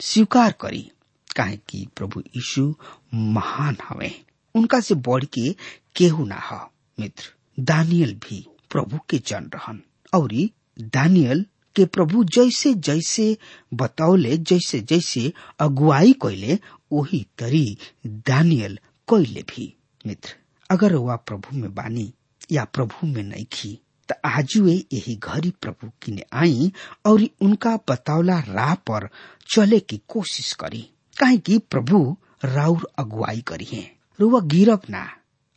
स्वीकार 0.00 0.54
करी, 0.60 0.90
काहे 1.36 1.56
कि 1.68 1.88
प्रभु 1.96 2.20
यीशु 2.20 2.74
महान 3.14 3.76
हवे। 3.88 4.24
उनका 4.54 4.80
से 4.80 4.94
बढ़ 4.94 5.24
के 5.24 5.56
केहू 5.96 6.24
ना 6.26 6.40
ह। 6.42 6.60
मित्र, 7.00 7.24
दानियल 7.60 8.14
भी 8.14 8.46
प्रभु 8.70 8.98
के 9.10 9.18
जन 9.18 9.50
रहन, 9.54 9.82
और 10.14 10.32
दानियल 10.80 11.46
के 11.76 11.84
प्रभु 11.84 12.24
जैसे 12.24 12.74
जैसे 12.74 13.36
बतौले 13.74 14.36
जैसे 14.36 14.80
जैसे 14.80 15.32
अगुवाई 15.60 16.12
कैले 16.12 16.58
वही 16.92 17.26
तरी 17.38 17.78
दानियल 18.06 18.78
कैले 19.08 19.42
भी, 19.42 19.74
मित्र। 20.06 20.34
अगर 20.70 20.94
वह 20.94 21.16
प्रभु 21.16 21.56
में 21.56 21.74
बानी 21.74 22.14
या 22.52 22.64
प्रभु 22.64 23.06
में 23.06 23.22
नहीं 23.22 23.44
खी 23.52 23.78
त 24.08 24.20
आजुए 24.24 24.84
यही 24.92 25.16
घड़ी 25.16 25.50
प्रभु 25.50 25.90
किने 26.02 26.22
आई 26.32 26.72
और 27.06 27.26
उनका 27.40 27.76
बतौला 27.76 28.40
राह 28.40 28.74
पर 28.74 29.08
चले 29.54 29.80
की 29.80 30.00
कोशिश 30.08 30.52
करी। 30.52 30.88
कहे 31.18 31.38
कि 31.38 31.58
प्रभु 31.58 32.16
राउर 32.44 32.88
अगुवाई 32.98 33.40
करी 33.40 33.68
है। 33.72 33.96
रुआ 34.20 34.40
गिरब 34.40 34.82
ना। 34.90 35.10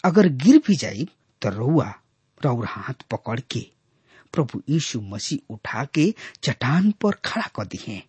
अगर 0.06 0.28
गिर 0.28 0.62
भी 0.68 0.76
जाई 0.76 1.10
तो 1.42 1.50
रुआ 1.50 1.94
राउर 2.46 2.66
हाथ 2.66 2.94
पकड़ 2.94 3.40
के 3.40 3.75
प्रभु 4.34 4.62
यीशु 4.70 5.02
मसीह 5.02 5.54
उठा 5.54 5.84
के 5.94 6.14
चट्टान 6.44 6.92
पर 7.02 7.16
खड़ा 7.26 7.48
कर 7.56 7.66
दी 7.66 7.80
है 7.88 8.02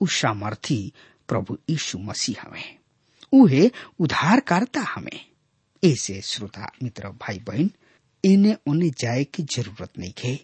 उ 0.00 0.06
सामर्थी 0.06 0.80
प्रभु 1.28 1.58
यीशु 1.70 1.98
मसीह 1.98 2.42
हमें। 2.46 2.78
उहे 3.32 3.70
उद्धारकर्ता 4.00 4.80
हमें। 4.80 5.24
ऐसे 5.82 6.20
श्रोता, 6.22 6.70
मित्र 6.82 7.08
भाई 7.08 7.38
बहन 7.38 7.70
इन्हें 8.24 8.56
उन्हें 8.66 8.90
जाए 8.98 9.24
की 9.24 9.42
ज़रूरत 9.42 9.98
नहीं 9.98 10.12
है 10.24 10.38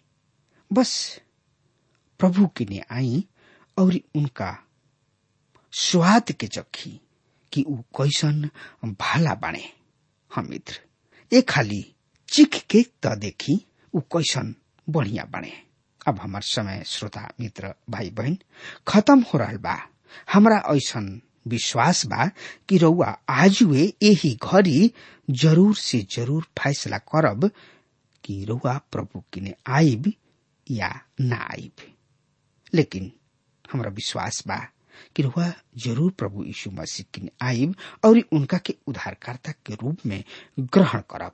बस 0.70 1.20
प्रभु 2.20 2.46
की 2.46 2.64
ने 2.64 2.80
आई 2.92 3.24
और 3.78 3.98
उनका 4.16 4.56
स्वाद 5.72 6.32
के 6.32 6.46
चखी 6.46 7.00
कि 7.52 7.64
ऊ 7.68 7.76
कैसन 7.96 8.48
भाला 8.84 9.34
बाणे 9.34 9.64
हम 10.30 10.48
मित्र 10.50 10.80
ए 11.32 11.40
खाली 11.48 11.82
चिख 12.28 12.62
के 12.70 12.82
त 13.02 13.16
देखी 13.18 13.60
ऊ 13.94 14.00
कैसन 14.00 14.54
बढ़िया 14.88 15.24
बने। 15.32 15.52
अब 16.08 16.18
हमार 16.20 16.42
समय, 16.42 16.82
श्रोता, 16.86 17.28
मित्र 17.40 17.74
भाई 17.90 18.10
बहन 18.10 18.38
खत्म 18.88 19.20
हो 19.22 19.38
रहा 19.38 19.56
बा। 19.58 19.78
हमरा 20.32 20.56
ऐसन 20.70 21.20
विश्वास 21.48 22.04
बा 22.06 22.26
कि 22.68 22.78
रउआ 22.78 23.06
आज 23.28 23.62
वे 23.62 23.92
यही 24.02 24.36
घड़ी 24.42 24.92
ज़रूर 25.30 25.74
से 25.76 25.98
ज़रूर 26.16 26.46
फैसला 26.58 26.98
करब 27.14 27.50
कि 28.24 28.44
रउआ 28.44 28.76
प्रभु 28.92 29.22
किने 29.32 29.54
आइब 29.68 30.12
या 30.66 30.92
ना 31.20 31.36
आइब। 31.52 31.86
लेकिन 32.74 33.10
हमरा 33.64 33.90
विश्वास 33.90 34.42
बा 34.46 34.56
कि 35.16 35.22
रुआ 35.22 35.52
ज़रूर 35.84 36.10
प्रभु 36.12 36.44
यीशु 36.44 36.70
मसीह 36.70 37.06
किने 37.14 37.30
आइब 37.46 37.74
और 38.04 38.18
उनका 38.32 38.58
के 38.58 38.74
उद्धारकर्ता 38.86 39.52
के 39.66 39.74
रूप 39.74 40.06
में 40.06 40.22
ग्रहण 40.60 41.00
करब। 41.10 41.32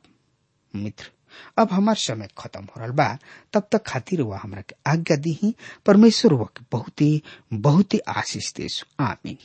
मित्र 0.74 1.10
अब 1.58 1.68
हमार 1.72 1.94
समय 1.94 2.28
खत्म 2.38 2.64
हो 2.64 2.80
रहा 2.80 2.88
बा, 2.88 3.18
तब 3.52 3.68
तक 3.72 3.82
खातिर 3.86 4.20
हुआ 4.20 4.38
हमरा 4.38 4.60
के 4.60 4.74
आज्ञा 4.86 5.16
दी 5.16 5.54
परमेश्वर 5.86 6.32
हुआ 6.32 6.46
के 6.56 7.22
बहुत 7.52 7.94
ही 7.94 7.98
आशीष 7.98 8.52
देश 8.54 8.84
आमीन। 9.00 9.38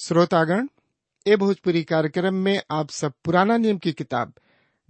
श्रोतागण, 0.00 0.68
ए 1.26 1.36
भोजपुरी 1.36 1.82
कार्यक्रम 1.84 2.34
में 2.34 2.62
आप 2.70 2.90
सब 2.90 3.12
पुराना 3.24 3.56
नियम 3.56 3.78
की 3.78 3.92
किताब 3.92 4.32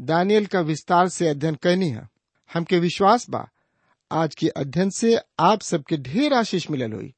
दानियल 0.01 0.47
का 0.47 0.61
विस्तार 0.61 1.09
से 1.09 1.29
अध्ययन 1.29 1.55
करनी 1.55 1.89
है। 1.89 2.09
हमके 2.55 2.79
विश्वास 2.79 3.31
बा, 3.31 3.49
आज 4.13 4.35
के 4.35 4.49
अध्ययन 4.49 4.91
से 4.91 5.19
आप 5.41 5.61
सबके 5.61 5.97
ढेर 5.97 6.35
आशीष 6.35 6.71
मिलल 6.71 6.93
हुई। 6.93 7.15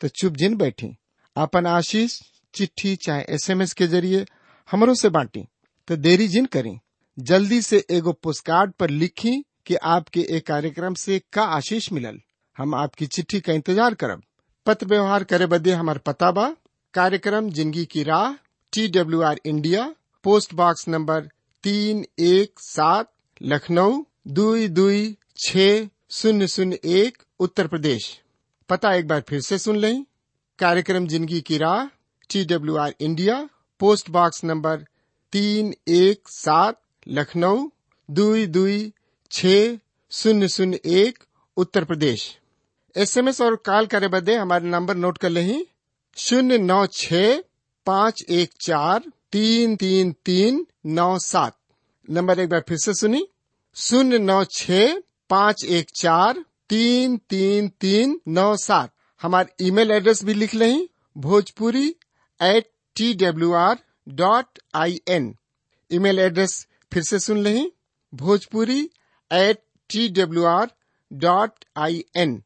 तो 0.00 0.08
चुप 0.08 0.32
जिन 0.32 0.56
बैठी। 0.56 0.96
आपन 1.36 1.66
आशीष, 1.66 2.18
चिट्ठी 2.54 2.94
चाहे 2.96 3.24
एसएमएस 3.34 3.72
के 3.74 3.86
ज़रिए 3.86 4.24
हमरों 4.68 4.94
से 4.94 5.08
बांटी 5.08 5.42
तो 5.88 5.96
देरी 5.96 6.28
जिन 6.28 6.46
करी। 6.46 6.72
जल्दी 7.18 7.60
से 7.62 7.84
एगो 7.90 8.12
पोस्टकार्ड 8.14 8.72
पर 8.72 8.90
लिखी 8.90 9.34
कि 9.66 9.74
आपके 9.86 10.20
एक 10.36 10.46
कार्यक्रम 10.46 10.94
से 10.94 11.20
का 11.32 11.42
आशीष 11.56 11.90
मिलल। 11.92 12.18
हम 12.56 12.74
आपकी 12.74 13.06
चिट्ठी 13.06 13.40
का 13.40 13.52
इंतज़ार 13.52 13.94
करब। 13.94 14.22
पत्र 14.66 14.86
व्यवहार 14.86 15.24
करे 15.24 15.46
बदे 15.46 15.72
हमार 15.72 15.98
पता 15.98 16.30
बा, 16.30 16.48
कार्यक्रम 16.94 17.50
ज़िंदगी 17.50 17.84
की 17.84 18.02
राह 18.02 18.32
T 18.72 18.88
W 18.90 19.20
R 19.22 19.40
India 19.46 19.84
post 20.24 20.54
box 20.54 20.88
number 20.88 21.28
तीन 21.64 22.04
एक 22.20 22.60
सात, 22.60 23.10
लखनऊ 23.42 24.02
दुई 24.28 24.68
दुई 24.70 25.16
छ 25.38 25.88
शून्य 26.12 26.46
शून्य 26.48 26.78
एक, 26.86 27.18
उत्तर 27.40 27.66
प्रदेश। 27.66 28.10
पता 28.68 28.94
एक 28.94 29.08
बार 29.08 29.20
फिर 29.28 29.40
से 29.40 29.58
सुन 29.58 29.76
लें। 29.76 30.04
कार्यक्रम 30.58 31.06
ज़िंदगी 31.06 31.40
की 31.40 31.56
राह 31.58 31.84
T 32.30 32.44
W 32.44 32.76
R 32.76 32.94
India 33.00 33.34
post 33.80 34.08
box 34.10 34.44
number 34.44 34.84
तीन 35.32 35.72
एक 35.88 36.28
सात, 36.28 36.80
लखनऊ 37.08 37.68
दुई 38.08 38.46
दुई 38.46 38.78
छ 39.30 39.46
शून्य 40.12 40.48
शून्य 40.48 40.80
एक, 40.86 41.18
उत्तर 41.56 41.84
प्रदेश। 41.84 42.24
एसएमएस 42.96 43.40
और 43.40 43.56
कॉल 43.66 43.86
करे 43.86 44.08
बदे 44.08 44.36
हमारे 44.36 44.68
नंबर 44.68 44.96
नोट 44.96 45.18
कर 45.18 45.30
लें। 45.30 45.64
शून्य 46.16 46.58
नौ 46.58 46.86
छ 46.92 47.22
पाँच 47.86 48.24
एक 48.30 48.52
चार 48.60 49.12
तीन 49.32 49.76
तीन 49.76 50.12
तीन 50.24 50.66
नौ 50.86 51.18
सात। 51.18 51.56
नंबर 52.08 52.40
एक 52.40 52.48
बार 52.48 52.64
फिर 52.68 52.78
से 52.78 52.94
सुनी 52.94 53.26
शून्य 53.76 54.18
नौ 54.18 54.42
छ 54.50 54.82
पाँच 55.30 55.64
एक 55.64 55.90
चार 55.96 56.44
तीन 56.68 57.16
तीन 57.30 57.68
तीन 57.80 58.20
नौ 58.28 58.54
सात। 58.58 58.92
हमारे 59.26 59.64
ईमेल 59.66 59.90
एड्रेस 59.90 60.22
भी 60.24 60.34
लिख 60.34 60.54
लें। 60.54 60.86
Bhojpuri 61.16 61.86
at 62.40 62.68
T 62.96 63.12
W 63.14 63.52
R 63.52 63.78
dot 64.08 64.58
I 64.74 65.00
N 65.08 65.34
email 65.90 66.18
address 66.18 66.54
फिर 66.92 67.02
से 67.02 67.18
सुन 67.18 67.38
लें। 67.38 67.70
Bhojpuri 68.12 68.78
at 69.30 69.62
T 69.90 70.08
W 70.20 70.44
R 70.44 70.70
dot 71.10 71.64
I 71.76 72.04
N 72.16 72.42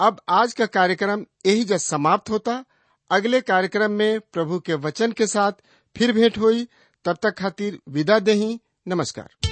अब 0.00 0.20
आज 0.28 0.52
का 0.52 0.66
कार्यक्रम 0.66 1.24
यही 1.46 1.64
जब 1.64 1.76
समाप्त 1.76 2.30
होता। 2.30 2.64
अगले 3.10 3.40
कार्यक्रम 3.40 3.90
में 3.90 4.20
प्रभु 4.32 4.58
के 4.58 4.74
वचन 4.74 5.12
के 5.12 5.26
साथ 5.26 5.52
फिर 5.96 6.12
भेंट 6.12 6.38
हुई। 6.38 6.66
तब 7.04 7.18
तक 7.22 7.38
खातिर 7.38 7.78
विदा 7.88 8.18
देही 8.18 8.58
नमस्कार। 8.88 9.45